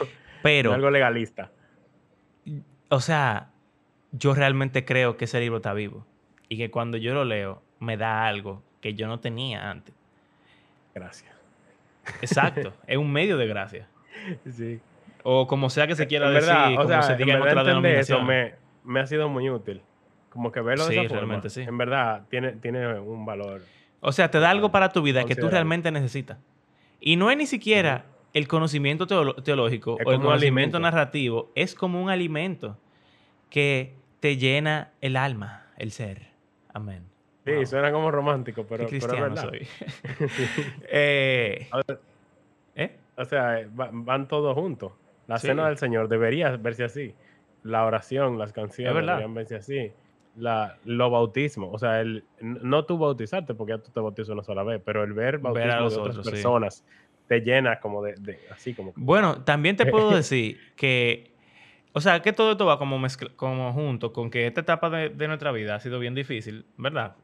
[0.42, 1.52] Pero, es algo legalista.
[2.92, 3.48] O sea,
[4.10, 6.06] yo realmente creo que ese libro está vivo
[6.50, 9.94] y que cuando yo lo leo me da algo que yo no tenía antes.
[10.94, 11.34] Gracias.
[12.20, 13.88] Exacto, es un medio de gracia.
[14.44, 14.78] Sí.
[15.22, 17.34] O como sea que se quiera en verdad, decir, o como sea, se en diga
[17.34, 19.80] en, verdad otra eso me, me ha sido muy útil.
[20.28, 21.62] Como que verlo de Sí, esa forma, realmente sí.
[21.62, 23.62] En verdad, tiene, tiene un valor.
[24.00, 26.36] O sea, te da algo para tu vida que tú realmente necesitas.
[27.00, 30.80] Y no es ni siquiera el conocimiento teológico Es o el conocimiento alimento.
[30.80, 32.78] narrativo, es como un alimento
[33.52, 36.28] que te llena el alma, el ser.
[36.72, 37.04] Amén.
[37.44, 37.66] Sí, Wow.
[37.66, 39.42] suena como romántico, pero, Qué pero es verdad.
[39.50, 39.68] soy.
[40.90, 41.68] Eh,
[42.76, 42.96] ¿eh?
[43.16, 44.92] O sea, eh, va- van todos juntos.
[45.26, 45.48] La Sí.
[45.48, 47.14] cena del Señor debería verse así.
[47.62, 49.92] La oración, las canciones deberían verse así.
[50.36, 54.42] La, los bautismos, o sea, el, no tú bautizarte porque ya tú te bautizas una
[54.42, 56.32] sola vez, pero el ver bautismo Ver a los de otras otros, sí.
[56.32, 56.84] personas
[57.28, 61.31] te llena como de, de- así como Bueno, también te puedo decir que,
[61.92, 65.08] o sea, que todo esto va como, mezcla- como junto con que esta etapa de,
[65.10, 67.14] de nuestra vida ha sido bien difícil, ¿verdad?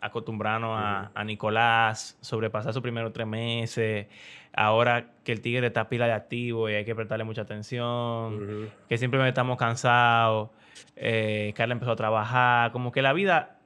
[0.00, 4.06] Acostumbrarnos a, a Nicolás, sobrepasar sus primeros tres meses,
[4.54, 8.38] ahora que el tigre está pila de activo y hay que prestarle mucha atención,
[8.88, 10.50] que simplemente estamos cansados,
[10.96, 13.58] eh, Carla empezó a trabajar, como que la vida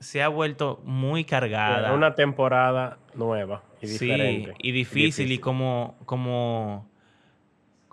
[0.00, 1.92] se ha vuelto muy cargada.
[1.94, 4.54] Una temporada nueva y Sí, diferente.
[4.58, 6.86] y difícil, y como, como,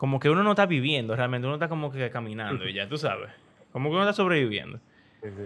[0.02, 2.98] como que uno no está viviendo realmente, uno está como que caminando y ya, tú
[2.98, 3.30] sabes,
[3.72, 4.80] como que uno está sobreviviendo.
[5.22, 5.44] Sí, sí.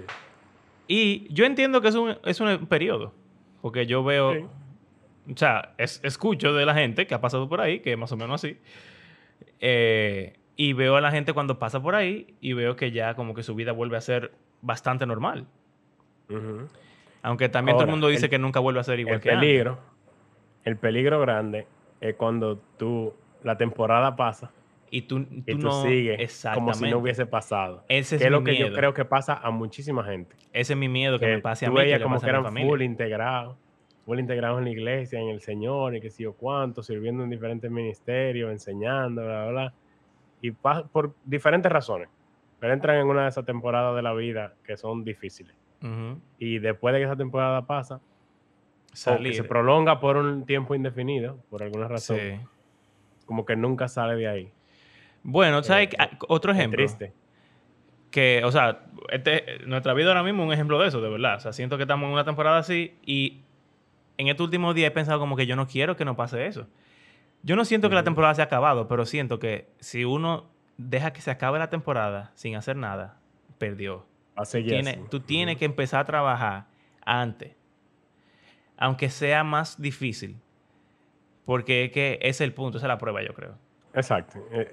[0.88, 3.14] Y yo entiendo que es un, es un periodo,
[3.62, 4.46] porque yo veo, Sí.
[5.34, 8.14] o sea, es- escucho de la gente que ha pasado por ahí, que es más
[8.14, 8.58] o menos así,
[9.60, 13.34] eh, y veo a la gente cuando pasa por ahí y veo que ya como
[13.34, 15.48] que su vida vuelve a ser bastante normal.
[17.24, 19.32] Aunque también todo el mundo dice el- que nunca vuelve a ser igual el que
[19.32, 19.42] antes.
[19.50, 19.80] peligro,
[20.64, 21.68] el peligro grande
[22.00, 23.14] es cuando tú,
[23.46, 24.52] la temporada pasa
[24.90, 25.84] Y tú, y tú no...
[25.84, 27.84] sigues como si no hubiese pasado.
[27.88, 28.68] Ese es, que es mi lo que miedo.
[28.70, 30.36] yo creo que pasa a muchísima gente.
[30.52, 32.82] Ese es mi miedo que, me pase a mí, que le como que eran full
[32.82, 33.56] integrados,
[34.06, 37.30] full integrados en la iglesia, en el Señor, y que sí o cuánto, sirviendo en
[37.30, 39.74] diferentes ministerios, enseñando, bla, bla, bla.
[40.42, 42.10] Y por diferentes razones.
[42.60, 45.56] Pero entran en una de esas temporadas de la vida que son difíciles.
[46.40, 48.02] y después de que esa temporada pasa,
[48.94, 52.18] se prolonga por un tiempo indefinido, por alguna razón,
[53.26, 54.52] como que nunca sale de ahí.
[55.24, 55.90] Bueno, ¿sabes?
[55.94, 56.78] Eh, otro ejemplo.
[56.78, 57.14] Triste.
[58.12, 61.36] Que, o sea, este, nuestra vida ahora mismo es un ejemplo de eso, de verdad.
[61.36, 63.42] O sea, siento que estamos en una temporada así y
[64.18, 66.68] en este último día he pensado como que yo no quiero que nos pase eso.
[67.44, 70.46] Yo no siento que la temporada se ha acabado, pero siento que si uno
[70.78, 73.20] deja que se acabe la temporada sin hacer nada,
[73.58, 74.06] perdió.
[74.52, 76.66] Tiene, tú tienes que empezar a trabajar
[77.06, 77.56] antes,
[78.78, 80.38] aunque sea más difícil,
[81.46, 83.56] porque es que ese es el punto, esa es la prueba, yo creo.
[83.94, 84.40] Exacto.
[84.52, 84.68] Eh,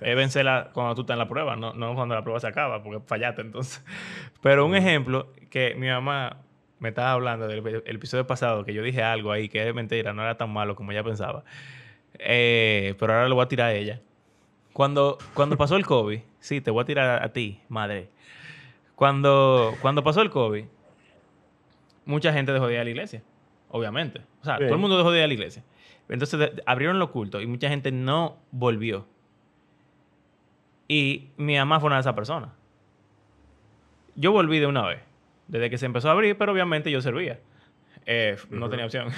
[0.00, 2.82] es vencerla cuando tú estás en la prueba, no, no cuando la prueba se acaba,
[2.82, 3.84] porque fallaste entonces.
[4.42, 6.38] Pero un ejemplo que mi mamá
[6.78, 10.22] me estaba hablando del episodio pasado, que yo dije algo ahí que es mentira, no
[10.22, 11.44] era tan malo como ella pensaba.
[12.18, 14.00] Eh, pero ahora lo voy a tirar a ella.
[14.72, 18.08] Cuando, cuando pasó el COVID, sí, te voy a tirar a, ti, madre.
[18.94, 20.64] Cuando, cuando pasó el COVID,
[22.04, 23.22] mucha gente dejó de ir a la iglesia,
[23.70, 24.20] obviamente.
[24.42, 25.64] O sea, todo el mundo dejó de ir a la iglesia.
[26.08, 29.06] Entonces abrieron los cultos y mucha gente no volvió.
[30.86, 32.50] Y mi mamá fue una de esas personas.
[34.14, 35.00] Yo volví de una vez,
[35.48, 37.40] desde que se empezó a abrir, pero obviamente yo servía.
[38.06, 39.08] Eh, no tenía opción.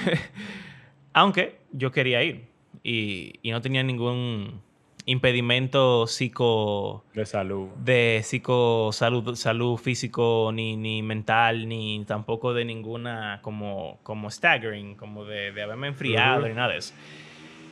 [1.13, 2.49] Aunque yo quería ir
[2.83, 4.63] y, y no tenía ningún
[5.07, 7.05] impedimento psico...
[7.15, 7.69] De salud.
[7.77, 14.97] De psico, salud, salud físico, ni, ni mental, ni tampoco de ninguna como, como staggering,
[14.97, 16.93] como de, de haberme enfriado, ni nada de eso.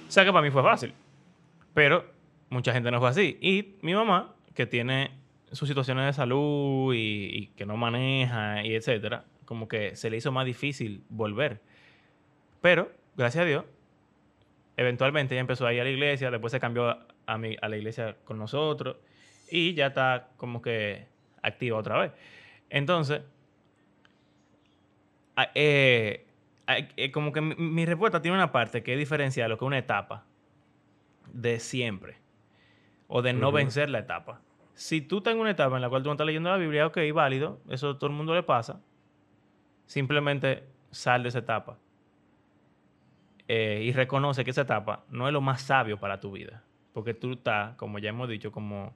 [0.06, 0.94] O sea que para mí fue fácil.
[1.74, 2.04] Pero
[2.50, 3.36] mucha gente no fue así.
[3.40, 5.10] Y mi mamá, que tiene
[5.50, 10.18] sus situaciones de salud y, y que no maneja y etcétera, como que se le
[10.18, 11.60] hizo más difícil volver.
[12.60, 13.64] Pero, gracias a Dios,
[14.76, 18.16] eventualmente ella empezó a ir a la iglesia, después se cambió a, a la iglesia
[18.24, 18.96] con nosotros
[19.50, 21.06] y ya está como que
[21.42, 22.12] activa otra vez.
[22.70, 23.22] Entonces,
[25.54, 26.26] eh,
[26.66, 29.78] eh, como que mi, respuesta tiene una parte que es diferenciar lo que es una
[29.78, 30.24] etapa
[31.32, 32.18] de siempre
[33.08, 34.40] o de no vencer la etapa.
[34.74, 36.86] Si tú estás en una etapa en la cual tú no estás leyendo la Biblia,
[36.86, 38.80] ok, válido, eso a todo el mundo le pasa.
[39.86, 41.78] Simplemente sal de esa etapa.
[43.46, 46.64] Eh, y reconoce que esa etapa no es lo más sabio para tu vida.
[46.94, 48.94] Porque tú estás, como ya hemos dicho, como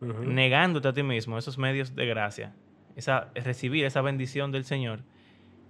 [0.00, 2.54] negándote a ti mismo esos medios de gracia,
[2.96, 5.00] esa, recibir esa bendición del Señor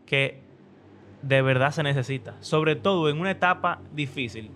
[0.07, 0.40] que
[1.22, 2.37] de verdad se necesita.
[2.40, 4.53] Sobre todo en una etapa difícil.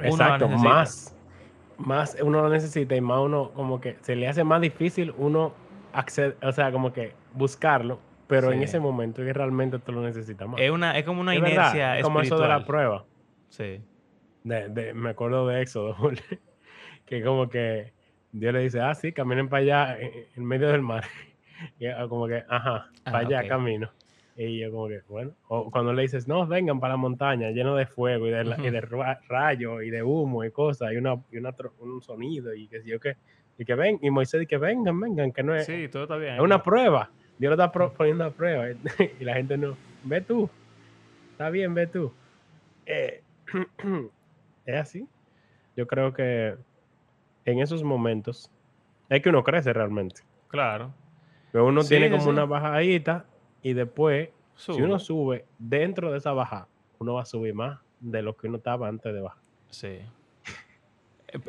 [0.00, 1.16] Exacto, más,
[1.78, 5.54] más uno lo necesita y más uno como que se le hace más difícil uno
[5.92, 8.00] acceder, o sea, como que buscarlo
[8.32, 10.58] pero en ese momento que realmente tú lo necesitas más.
[10.58, 13.04] Es, una, es como una inercia es como eso de la prueba.
[13.50, 13.82] Sí.
[14.44, 15.96] Me acuerdo de Éxodo,
[17.06, 17.92] que como que
[18.32, 19.98] Dios le dice, ah, sí, caminen para allá
[20.34, 21.04] en, medio del mar.
[21.78, 23.88] Y como que, ajá, para allá camino.
[24.36, 27.76] Y yo como que, bueno, o cuando le dices, no, vengan para la montaña, lleno
[27.76, 28.80] de fuego y de, de
[29.28, 32.98] rayos y de humo y cosas, y, una, y una, un sonido y que yo
[32.98, 33.16] que,
[33.58, 36.16] y que ven, y Moisés dice que vengan, vengan, que no es, sí, todo está
[36.16, 36.34] bien.
[36.34, 37.10] es una prueba.
[37.38, 38.70] Dios lo está poniendo a prueba
[39.20, 39.76] y la gente no.
[40.04, 40.48] Ve tú.
[41.32, 42.12] Está bien, ve tú.
[42.86, 43.22] Eh,
[44.66, 45.08] es así.
[45.76, 46.56] Yo creo que
[47.44, 48.50] en esos momentos
[49.08, 50.22] es que uno crece realmente.
[50.48, 50.92] Claro.
[51.50, 53.26] Pero uno tiene como una bajadita
[53.62, 58.22] y después, si uno sube dentro de esa baja, uno va a subir más de
[58.22, 59.42] lo que uno estaba antes de bajar.
[59.70, 60.00] Sí.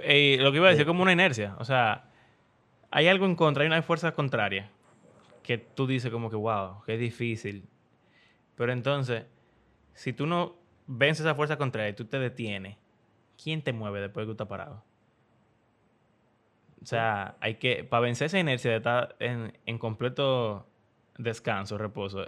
[0.08, 1.58] Y lo que iba a decir, como una inercia.
[1.60, 2.06] O sea,
[2.89, 4.69] hay algo en contra, hay una fuerza contraria
[5.41, 7.67] que tú dices como que, wow, qué difícil.
[8.56, 9.26] Pero entonces,
[9.93, 10.56] si tú no
[10.88, 12.78] vences esa fuerza contraria y tú te detienes,
[13.41, 14.84] ¿quién te mueve después de que tú estás parado?
[16.82, 20.67] O sea, hay que, para vencer esa inercia de estar en, en completo
[21.17, 22.26] descanso, reposo,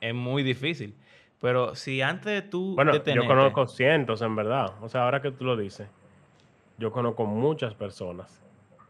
[0.00, 0.94] es, muy difícil.
[1.40, 2.74] Pero si antes de tú...
[2.74, 4.74] Bueno, yo conozco cientos, en verdad.
[4.82, 5.88] O sea, ahora que tú lo dices,
[6.78, 8.42] yo conozco muchas personas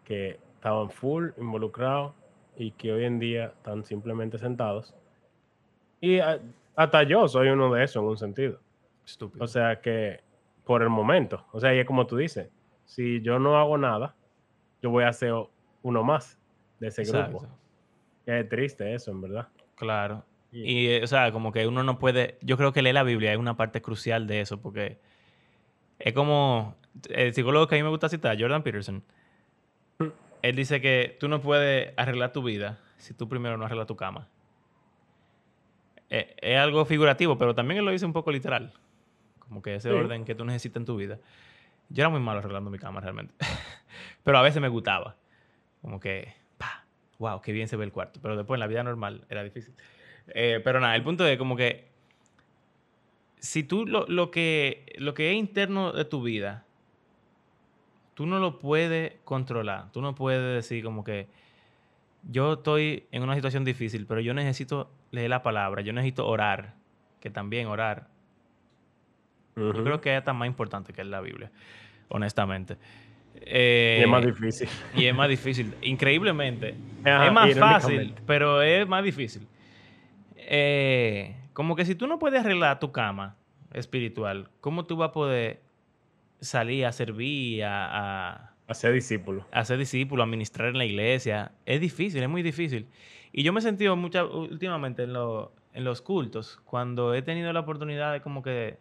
[0.05, 2.13] que estaban full involucrados
[2.57, 4.95] y que hoy en día están simplemente sentados.
[6.01, 6.19] Y
[6.77, 8.59] hasta yo soy uno de esos en un sentido.
[9.05, 9.45] Estúpido.
[9.45, 10.21] O sea que
[10.65, 12.49] por el momento, o sea, y es como tú dices,
[12.85, 14.15] si yo no hago nada,
[14.83, 15.35] yo voy a ser
[15.83, 16.39] uno más
[16.81, 17.47] de ese grupo.
[18.27, 19.49] es triste eso, en verdad.
[19.75, 20.25] Claro.
[20.53, 23.33] Y, eh, o sea, como que uno no puede, yo creo que leer la Biblia
[23.33, 24.99] es una parte crucial de eso, porque
[25.99, 26.77] es como
[27.11, 29.03] el psicólogo que a mí me gusta citar, Jordan Peterson,
[30.43, 33.97] él dice que tú no puedes arreglar tu vida si tú primero no arreglas tu
[33.97, 34.29] cama.
[36.11, 38.73] Eh, es, algo figurativo, pero también él lo dice un poco literal.
[39.49, 41.19] Como que ese orden que tú necesitas en tu vida.
[41.89, 43.35] Yo era muy malo arreglando mi cama realmente.
[44.25, 45.17] pero a veces me gustaba.
[45.83, 46.87] Como que, pa,
[47.19, 48.21] wow, qué bien se ve el cuarto.
[48.23, 49.75] Pero después en la vida normal era difícil.
[50.29, 51.89] Eh, pero nada, el punto es como que
[53.39, 56.65] si tú lo, lo, que, lo que es interno de tu vida,
[58.15, 59.93] tú no lo puedes controlar.
[59.93, 61.29] Tú no puedes decir como que
[62.31, 66.75] yo estoy en una situación difícil, pero yo necesito leer la palabra, yo necesito orar,
[67.21, 68.09] que también orar.
[69.57, 71.51] Yo creo que es hasta más importante que la Biblia,
[72.09, 72.77] honestamente.
[73.35, 74.69] y es más eh, difícil.
[74.97, 75.75] Y es más difícil.
[75.83, 76.75] Increíblemente.
[77.05, 79.47] es más fácil, pero es más difícil.
[80.37, 83.37] Eh, como que si tú no puedes arreglar tu cama
[83.73, 85.63] espiritual, ¿cómo tú vas a poder
[86.41, 89.47] salir a servir, a, a, ser discípulo?
[89.53, 91.53] A ser discípulo, a ministrar en la iglesia.
[91.65, 92.89] Es difícil, es muy difícil.
[93.33, 97.61] Y yo me he sentido mucha, últimamente en, en los cultos, cuando he tenido la
[97.61, 98.79] oportunidad de como que...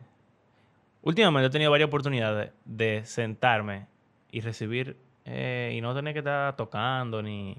[1.03, 3.87] Últimamente he tenido varias oportunidades de sentarme
[4.31, 7.57] y recibir eh, y no tener que estar tocando ni,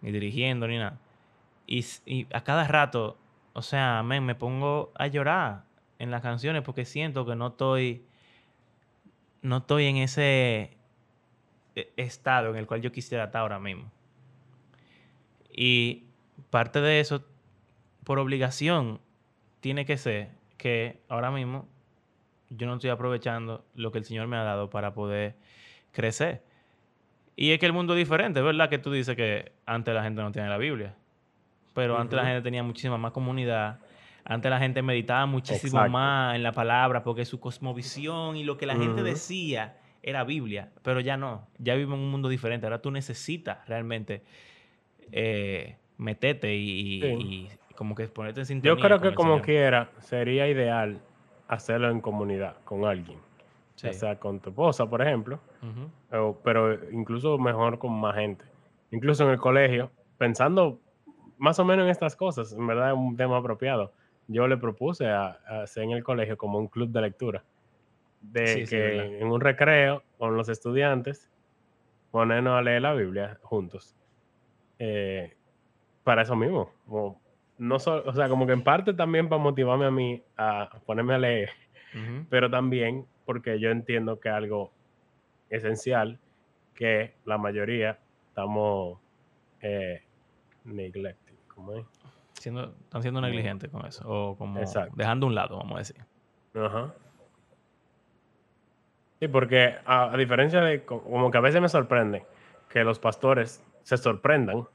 [0.00, 0.98] ni dirigiendo ni nada.
[1.66, 3.18] Y, a cada rato,
[3.52, 5.64] o sea, me pongo a llorar
[5.98, 8.04] en las canciones porque siento que no estoy,
[9.42, 10.76] no estoy en ese
[11.74, 13.90] e, estado en el cual yo quisiera estar ahora mismo.
[15.50, 16.04] Y
[16.50, 17.24] parte de eso,
[18.04, 19.00] por obligación,
[19.60, 21.66] tiene que ser que ahora mismo
[22.50, 25.36] yo no estoy aprovechando lo que el Señor me ha dado para poder
[25.92, 26.42] crecer.
[27.36, 28.68] Y es que el mundo es diferente, ¿verdad?
[28.68, 30.94] Que tú dices que antes la gente no tiene la Biblia
[31.76, 33.80] pero antes la gente tenía muchísima más comunidad.
[34.24, 38.64] Antes la gente meditaba muchísimo más en la palabra porque su cosmovisión y lo que
[38.64, 42.64] la gente decía era Biblia, pero ya no, ya vivimos en un mundo diferente.
[42.64, 44.22] Ahora tú necesitas realmente
[45.12, 48.74] eh, meterte y, como que ponerte en sintonía.
[48.74, 50.98] Yo creo que como quiera sería ideal
[51.48, 53.18] hacerlo en comunidad con alguien.
[53.18, 55.38] O sea, con tu esposa, por ejemplo,
[56.42, 58.44] pero incluso mejor con más gente.
[58.90, 60.80] Incluso en el colegio, pensando
[61.36, 63.92] más o menos en estas cosas, en verdad es un tema apropiado.
[64.28, 67.44] Yo le propuse a, hacer en el colegio como un club de lectura,
[68.22, 71.30] de que en un recreo con los estudiantes
[72.10, 73.94] ponernos a leer la Biblia juntos.
[74.78, 75.36] Eh,
[76.02, 76.70] para eso mismo.
[77.58, 81.18] No o sea, como que en parte también para motivarme a mí a ponerme a
[81.18, 81.50] leer,
[82.28, 84.72] pero también porque yo entiendo que algo
[85.48, 86.18] esencial
[86.74, 88.98] que la mayoría estamos
[89.60, 90.02] eh,
[90.64, 91.26] neglect
[92.34, 94.04] Siendo, están siendo negligentes con eso.
[94.06, 94.60] O como
[94.94, 95.96] dejando un lado, vamos a decir.
[96.54, 96.92] Ajá.
[99.18, 102.26] Sí, porque a, diferencia de, como que a veces me sorprende
[102.68, 104.68] que los pastores se sorprendan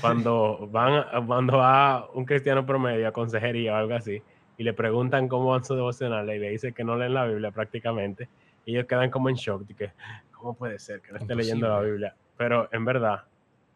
[0.00, 4.22] cuando van cuando va un cristiano promedio a consejería o algo así
[4.56, 7.50] y le preguntan cómo van su devocional y le dice que no leen la Biblia
[7.50, 8.28] prácticamente
[8.64, 9.90] y ellos quedan como en shock de que
[10.30, 13.24] cómo puede ser que no esté leyendo la Biblia pero en verdad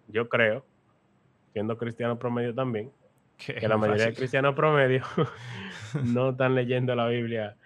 [0.09, 0.65] yo creo
[1.55, 2.91] siendo cristiano promedio también,
[3.39, 5.05] que la mayoría de cristianos promedio
[6.05, 7.57] no están leyendo la Biblia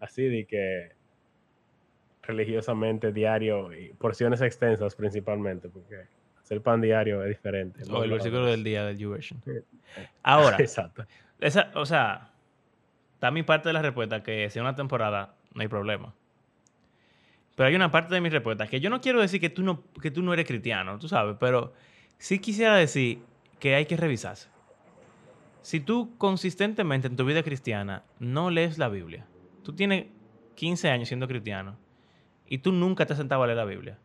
[0.00, 0.92] así de que
[2.22, 6.06] religiosamente diario y porciones extensas principalmente, porque
[6.46, 7.82] hacer pan diario es diferente.
[7.90, 9.42] O el versículo del día del YouVersion.
[10.22, 11.04] Ahora, Exacto.
[11.40, 12.30] Esa, o sea,
[13.14, 16.14] está mi parte de la respuesta que si una temporada no hay problema.
[17.56, 19.82] Pero hay una parte de mi respuesta que yo no quiero decir que tú no,
[20.00, 21.72] que tú no eres cristiano, tú sabes, pero
[22.18, 23.18] sí quisiera decir
[23.58, 24.48] que hay que revisarse.
[25.62, 29.26] Si tú consistentemente en tu vida cristiana no lees la Biblia,
[29.64, 30.06] tú tienes
[30.54, 31.76] 15 años siendo cristiano
[32.46, 33.98] y tú nunca te has sentado a leer la Biblia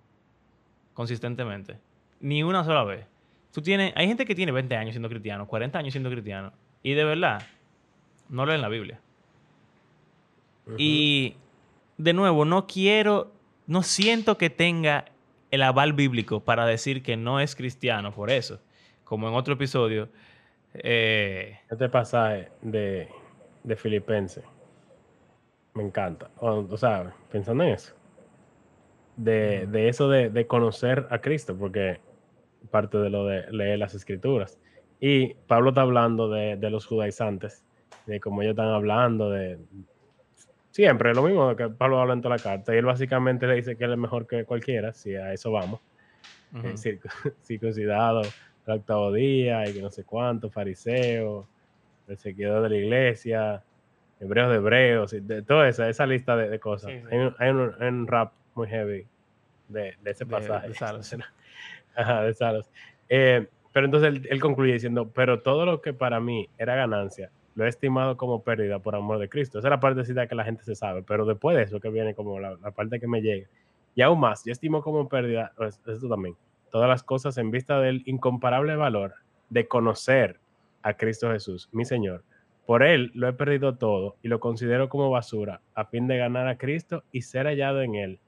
[0.94, 1.80] consistentemente,
[2.22, 3.06] ni una sola vez.
[3.52, 6.54] Tú tienes, hay gente que tiene 20 años siendo cristiano, 40 años siendo cristiano
[6.84, 7.44] y de verdad
[8.30, 9.00] no leen la Biblia.
[10.78, 11.36] Y
[11.98, 13.34] de nuevo, no quiero,
[13.68, 15.06] no siento que tenga
[15.50, 18.62] el aval bíblico para decir que no es cristiano por eso.
[19.04, 20.08] Como en otro episodio.
[20.74, 23.10] Eh, este pasaje de,
[23.64, 24.46] de Filipenses
[25.74, 26.30] me encanta.
[26.40, 27.94] O, sea, pensando en eso.
[29.18, 32.00] De, eso de, conocer a Cristo, porque
[32.70, 34.60] parte de lo de leer las escrituras.
[35.00, 37.64] Y Pablo está hablando de, de los judaizantes,
[38.06, 39.58] de cómo ellos están hablando, de,
[40.72, 42.74] Siempre, lo mismo que Pablo habla en toda la carta.
[42.74, 45.82] Y él básicamente le dice que él es mejor que cualquiera, si a eso vamos.
[46.54, 46.76] Uh
[47.44, 48.22] circuncidado
[48.68, 51.48] el octavo día y que no sé cuánto, fariseo,
[52.08, 53.64] perseguidor de la iglesia,
[54.20, 56.92] hebreos de hebreos, de toda esa, esa lista de, cosas.
[57.40, 59.06] Hay, un, rap muy heavy
[59.68, 60.70] de, ese pasaje.
[60.70, 61.24] De.
[61.96, 62.70] Ajá, de Salos.
[63.10, 67.66] Eh, pero entonces él, concluye diciendo, pero todo lo que para mí era ganancia, lo
[67.66, 69.60] he estimado como pérdida por amor de Cristo.
[69.60, 72.14] Esa es la partecita que la gente se sabe, pero después de eso que viene
[72.14, 73.48] como la, parte que me llega.
[73.96, 76.36] Y aún más, yo estimo como pérdida, pues, esto también,
[76.70, 79.16] todas las cosas en vista del incomparable valor
[79.50, 80.40] de conocer
[80.82, 82.24] a Cristo Jesús, mi Señor.
[82.66, 86.48] Por Él lo he perdido todo y lo considero como basura, a fin de ganar
[86.48, 88.20] a Cristo y ser hallado en Él,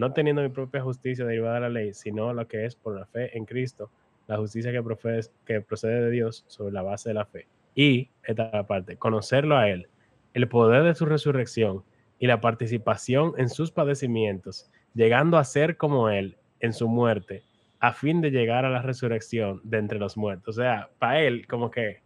[0.00, 3.04] no teniendo mi propia justicia derivada de la ley, sino lo que es por la
[3.04, 3.90] fe en Cristo,
[4.28, 7.48] la justicia que, procede de Dios sobre la base de la fe.
[7.74, 9.88] Y, esta parte, conocerlo a Él,
[10.32, 11.84] el poder de su resurrección
[12.18, 17.42] y la participación en sus padecimientos, llegando a ser como Él en su muerte,
[17.78, 20.56] a fin de llegar a la resurrección de entre los muertos.
[20.56, 22.00] O sea, para Él, como que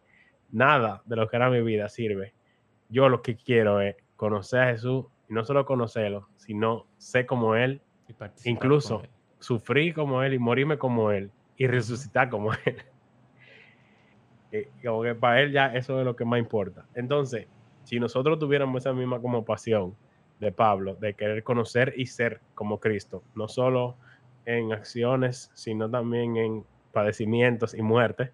[0.50, 2.34] nada de lo que era mi vida sirve.
[2.88, 7.54] Yo lo que quiero es conocer a Jesús y no solo conocerlo, sino ser como
[7.54, 7.80] Él,
[8.44, 9.02] incluso
[9.38, 12.82] sufrir como Él y morirme como Él y resucitar como Él.
[14.84, 16.86] como que para Él ya eso es lo que más importa.
[16.94, 17.46] Entonces,
[17.84, 19.94] si nosotros tuviéramos esa misma como pasión
[20.40, 23.96] de Pablo, de querer conocer y ser como Cristo, no solo
[24.46, 28.32] en acciones, sino también en padecimientos y muerte,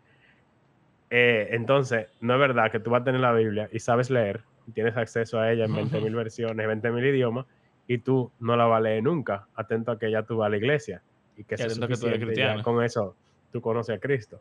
[1.10, 4.44] eh, entonces, no es verdad que tú vas a tener la Biblia y sabes leer,
[4.72, 7.46] tienes acceso a ella en 20.000 versiones, 20.000 idiomas,
[7.92, 10.50] y tú no la vas a leer nunca, atento a que ya tú vas a
[10.50, 11.02] la iglesia
[11.36, 12.62] y que, eso que tú eres cristiano.
[12.62, 13.16] con eso
[13.50, 14.40] tú conoces a Cristo.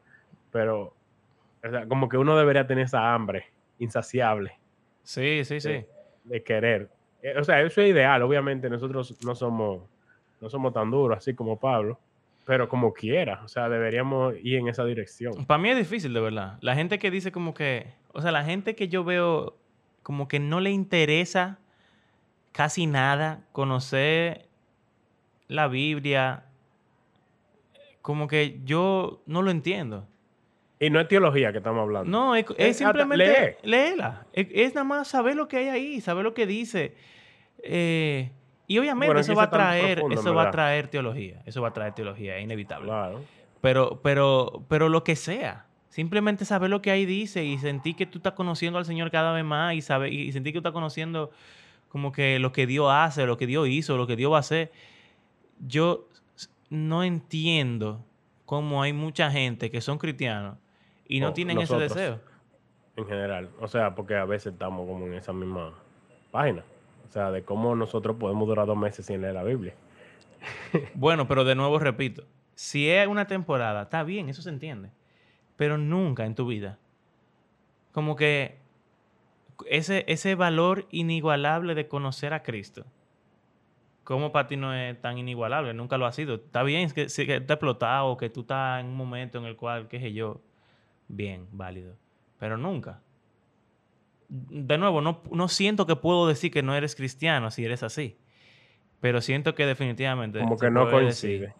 [0.52, 0.94] Pero,
[1.88, 3.46] como que uno debería tener esa hambre
[3.80, 4.60] insaciable.
[5.02, 5.84] Sí, sí, sí.
[6.26, 6.92] De, querer.
[7.24, 8.22] Eh, o sea, eso es ideal.
[8.22, 9.82] Obviamente nosotros no somos,
[10.42, 12.00] no somos tan duros así como Pablo,
[12.46, 15.44] pero como quiera, o sea, deberíamos ir en esa dirección.
[15.48, 16.60] Para mí es difícil, de verdad.
[16.62, 19.58] La gente que dice como que, o sea, la gente que yo veo
[20.04, 21.58] como que no le interesa
[22.52, 24.48] casi nada conocer
[25.48, 26.46] la Biblia,
[28.02, 30.08] como que yo no lo entiendo.
[30.80, 32.10] Y no es teología que estamos hablando.
[32.10, 32.46] No, es,
[32.78, 34.26] simplemente léela.
[34.32, 36.96] Es, nada más saber lo que hay ahí, saber lo que dice.
[37.64, 38.32] Eh,
[38.66, 41.42] y obviamente eso va a traer, eso va a traer teología.
[41.46, 42.88] Eso va a traer teología, es inevitable.
[42.88, 43.22] Claro.
[43.60, 45.66] Pero, pero, pero lo que sea.
[45.90, 49.34] Simplemente saber lo que ahí dice y sentir que tú estás conociendo al Señor cada
[49.34, 51.32] vez más y, saber, y sentir que tú estás conociendo
[51.90, 54.42] como que lo que Dios hace, lo que Dios hizo, lo que Dios va a
[54.42, 54.72] hacer.
[55.60, 56.08] Yo
[56.70, 58.06] no entiendo
[58.46, 60.58] cómo hay mucha gente que son cristianos
[61.08, 62.20] y no tienen ese deseo.
[62.96, 63.50] En general.
[63.60, 65.74] O sea, porque a veces estamos como en esa misma
[66.32, 66.64] página.
[67.08, 69.74] O sea, de cómo nosotros podemos durar dos meses sin leer la Biblia.
[70.94, 72.24] bueno, pero de nuevo repito,
[72.54, 74.90] si es una temporada, está bien, eso se entiende.
[75.56, 76.78] Pero nunca en tu vida.
[77.92, 78.58] Como que
[79.68, 82.86] ese, ese valor inigualable de conocer a Cristo.
[84.04, 85.74] ¿Cómo para ti no es tan inigualable?
[85.74, 86.36] Nunca lo ha sido.
[86.36, 89.88] Está bien que, que está explotado, que tú estás en un momento en el cual,
[89.88, 90.42] qué sé yo,
[91.08, 91.96] bien, válido.
[92.40, 93.02] Pero nunca
[94.30, 98.18] de nuevo, no, siento que puedo decir que no eres cristiano si eres así.
[99.02, 100.40] Pero siento que definitivamente.
[100.40, 101.56] Como que no coincide.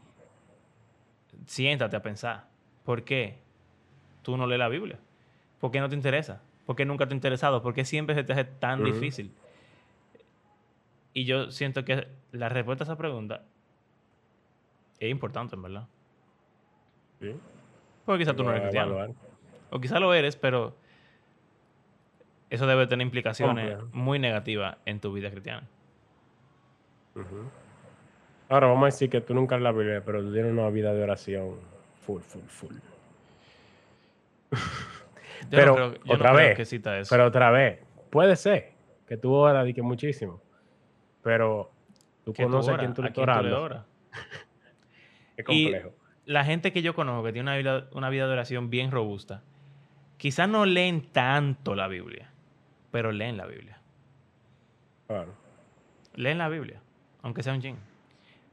[1.46, 2.48] siéntate a pensar.
[2.84, 3.40] ¿Por qué
[4.22, 5.00] tú no lees la Biblia?
[5.60, 6.44] ¿Por qué no te interesa?
[6.70, 7.64] ¿Por qué nunca te ha interesado?
[7.64, 9.32] ¿Por qué siempre se te hace tan difícil?
[11.14, 13.42] Y yo siento que la respuesta a esa pregunta
[15.00, 15.88] es importante, en verdad.
[17.20, 17.36] Sí.
[18.06, 19.16] Porque quizás tú no eres cristiano.
[19.72, 20.76] O quizás lo eres, pero
[22.52, 25.68] eso debe tener implicaciones muy negativas en tu vida cristiana.
[28.48, 31.02] Ahora vamos a decir que tú nunca la Biblia, pero tú tienes una vida de
[31.02, 31.56] oración
[32.06, 32.76] full, full, full.
[35.50, 36.76] pero otra vez,
[37.10, 37.80] pero otra vez,
[38.10, 38.74] puede ser
[39.08, 40.42] que tú oras y que muchísimo,
[41.22, 41.72] pero
[42.24, 43.86] tú conoces a quién tú, le oras.
[45.38, 45.94] es complejo.
[46.26, 48.92] Y la gente que yo conozco que tiene una vida, una vida de oración bien
[48.92, 49.44] robusta,
[50.18, 52.30] quizás no leen tanto la Biblia
[52.92, 53.80] pero leen la Biblia.
[55.08, 55.34] Claro.
[56.16, 56.82] Leen la Biblia,
[57.22, 57.78] aunque sea un ching.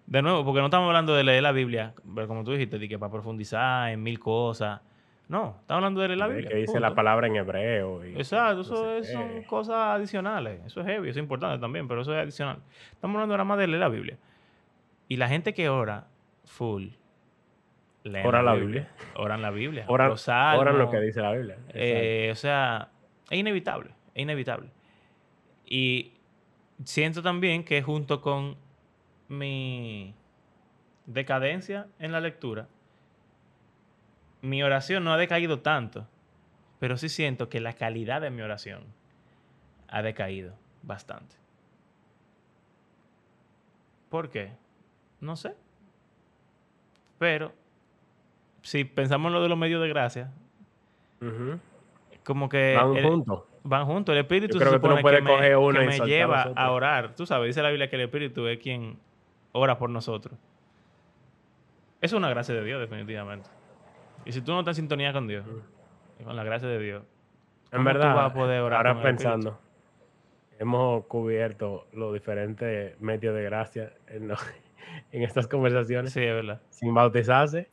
[0.07, 2.89] De nuevo, porque no estamos hablando de leer la Biblia, pero como tú dijiste, de
[2.89, 4.80] que para profundizar en mil cosas.
[5.29, 6.49] No, estamos hablando de leer la Biblia.
[6.49, 8.03] Que dice la palabra en hebreo.
[8.05, 10.61] Exacto, eso son cosas adicionales.
[10.64, 12.59] Eso es heavy, eso es importante también, pero eso es adicional.
[12.93, 14.16] Estamos hablando ahora más de leer la Biblia.
[15.09, 16.07] Y la gente que ora
[16.45, 16.89] full,
[18.24, 18.89] ora la, Biblia.
[19.16, 19.85] Oran la Biblia.
[19.89, 20.12] Oran,
[20.59, 21.59] oran lo que dice la Biblia.
[21.74, 22.91] Eh, o sea,
[23.29, 24.70] es inevitable es inevitable.
[25.66, 26.12] Y
[26.85, 28.57] siento también que junto con
[29.29, 30.14] mi
[31.05, 32.66] decadencia en la lectura,
[34.47, 36.07] mi oración no ha decaído tanto,
[36.78, 38.84] pero sí siento que la calidad de mi oración
[39.88, 41.36] ha decaído bastante.
[44.09, 44.53] ¿Por qué?
[45.20, 45.55] No sé.
[47.18, 47.53] Pero
[48.62, 50.30] si pensamos en lo de los medios de gracia,
[52.24, 52.74] como que...
[52.76, 54.12] Van juntos van juntos.
[54.12, 57.14] El Espíritu se supone que, me, lleva a orar.
[57.14, 58.99] Tú sabes, dice la Biblia que el Espíritu es quien
[59.53, 60.38] ora por nosotros.
[62.01, 63.49] Es una gracia de Dios, definitivamente.
[64.27, 65.47] Y si tú no estás en sintonía con Dios,
[66.22, 67.05] con la gracia de Dios,
[67.72, 69.59] En ¿cómo tú verdad, vas a poder orar ahora pensando,
[70.59, 74.37] hemos cubierto los diferentes medios de gracia en, lo-
[75.12, 76.12] en estas conversaciones.
[76.12, 76.61] Sí, es verdad.
[76.70, 77.70] Sin bautizarse,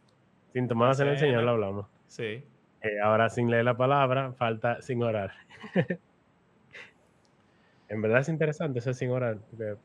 [0.54, 1.18] sin tomarse en el.
[1.18, 1.88] Señor, lo hablamos.
[2.08, 2.44] Sí.
[2.82, 5.32] Eh, ahora sin leer la palabra, falta sin orar.
[7.90, 9.38] en verdad es interesante ese sin orar.
[9.50, 9.76] porque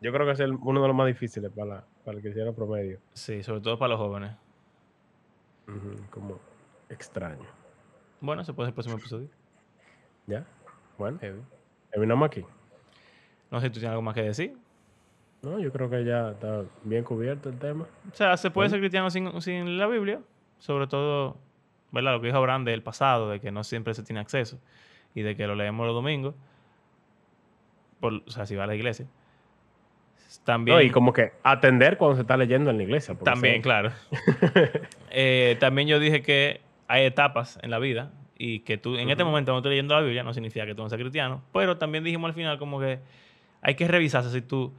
[0.00, 3.00] yo creo que es el- uno de los más difíciles para, para el cristiano promedio.
[3.14, 4.32] Sí, sobre todo para los jóvenes.
[6.10, 6.38] Como
[6.88, 7.46] extraño.
[8.20, 9.28] Bueno, ese puede ser el próximo episodio.
[10.26, 10.44] ¿Ya?
[10.98, 11.18] Bueno,
[11.90, 12.44] terminamos aquí.
[13.50, 14.56] No sé si tú tienes algo más que decir.
[15.42, 17.84] No, yo creo que ya está bien cubierto el tema.
[18.10, 18.70] O sea, se puede Bueno.
[18.70, 20.20] ser cristiano sin, sin la Biblia.
[20.58, 21.36] Sobre todo,
[21.92, 22.12] ¿verdad?
[22.14, 24.58] Lo que dijo Abraham del pasado, de que no siempre se tiene acceso.
[25.14, 26.34] Y de que lo leemos los domingos.
[28.00, 29.06] Por, o sea, si va a la iglesia.
[30.44, 33.14] También, No, y como que atender cuando se está leyendo en la iglesia.
[33.22, 33.92] también claro.
[35.16, 38.10] Eh, también yo dije que hay etapas en la vida.
[38.36, 40.82] Y que tú, en este momento, no estoy leyendo la Biblia, no significa que tú
[40.82, 41.40] no seas cristiano.
[41.52, 42.98] Pero también dijimos al final como que
[43.62, 44.72] hay que revisarse si tú,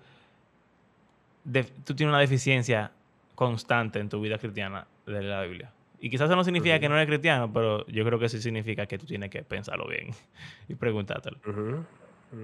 [1.45, 2.91] de- tú tienes una deficiencia
[3.33, 5.71] constante en tu vida cristiana de la Biblia.
[6.01, 8.85] Y quizás eso no significa que no eres cristiano, pero yo creo que sí significa
[8.85, 10.09] que tú tienes que pensarlo bien
[10.67, 11.37] y preguntártelo.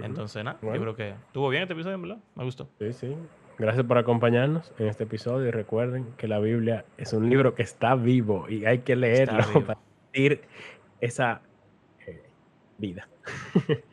[0.03, 0.75] Entonces, nada, Bueno.
[0.75, 2.17] yo creo que estuvo bien este episodio, ¿verdad?
[2.35, 2.69] Me gustó.
[2.79, 3.15] Sí, sí.
[3.57, 7.63] Gracias por acompañarnos en este episodio y recuerden que la Biblia es un libro que
[7.63, 10.41] está vivo y hay que leerlo para sentir
[11.01, 11.41] esa
[12.07, 12.23] eh,
[12.77, 13.07] vida.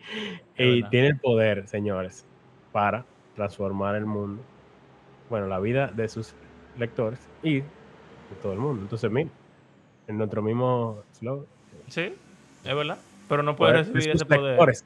[0.56, 2.24] Y tiene el poder, señores,
[2.72, 3.04] para
[3.36, 4.42] transformar el mundo,
[5.30, 6.34] bueno, la vida de sus
[6.78, 7.64] lectores y de
[8.42, 8.82] todo el mundo.
[8.82, 9.30] Entonces, miren,
[10.08, 11.46] en nuestro mismo slogan,
[11.88, 12.12] Sí,
[12.64, 12.98] es verdad.
[13.28, 14.50] Pero no puedes poder de recibir ese poder.
[14.52, 14.84] lectores.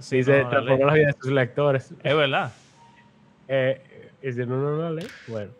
[0.00, 0.80] Si Dice, no lees.
[0.80, 1.92] la vida de sus lectores.
[2.02, 2.52] Es verdad.
[3.48, 3.80] Eh,
[4.22, 5.50] y si no, no la lee, bueno.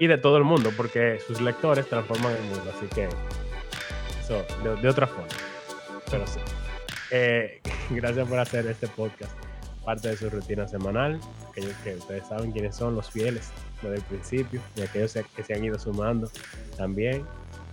[0.00, 3.08] Y de todo el mundo, porque sus lectores transforman el mundo, así que
[4.20, 5.28] eso, de, de otra forma.
[6.10, 6.38] Pero sí.
[7.10, 9.32] Eh, gracias por hacer este podcast
[9.84, 11.18] parte de su rutina semanal.
[11.50, 15.54] Aquellos que ustedes saben quiénes son los fieles desde el principio y aquellos que se
[15.54, 16.30] han ido sumando
[16.76, 17.24] también.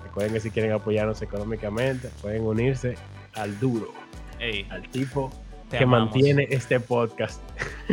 [0.05, 2.95] Recuerden que si quieren apoyarnos económicamente, pueden unirse
[3.33, 3.93] al duro,
[4.39, 5.29] Ey, al tipo
[5.75, 6.11] te que amamos.
[6.11, 7.41] mantiene este podcast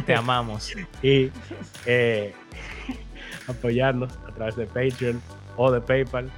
[0.07, 0.73] Te amamos.
[1.03, 1.31] y
[1.87, 2.35] eh,
[3.49, 5.21] apoyarnos a través de Patreon
[5.57, 6.31] o de PayPal.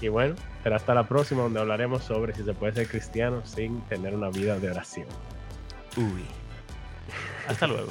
[0.00, 3.80] Y bueno, será hasta la próxima donde hablaremos sobre si se puede ser cristiano sin
[3.82, 5.06] tener una vida de oración.
[5.96, 6.24] Uy.
[7.48, 7.90] Hasta luego.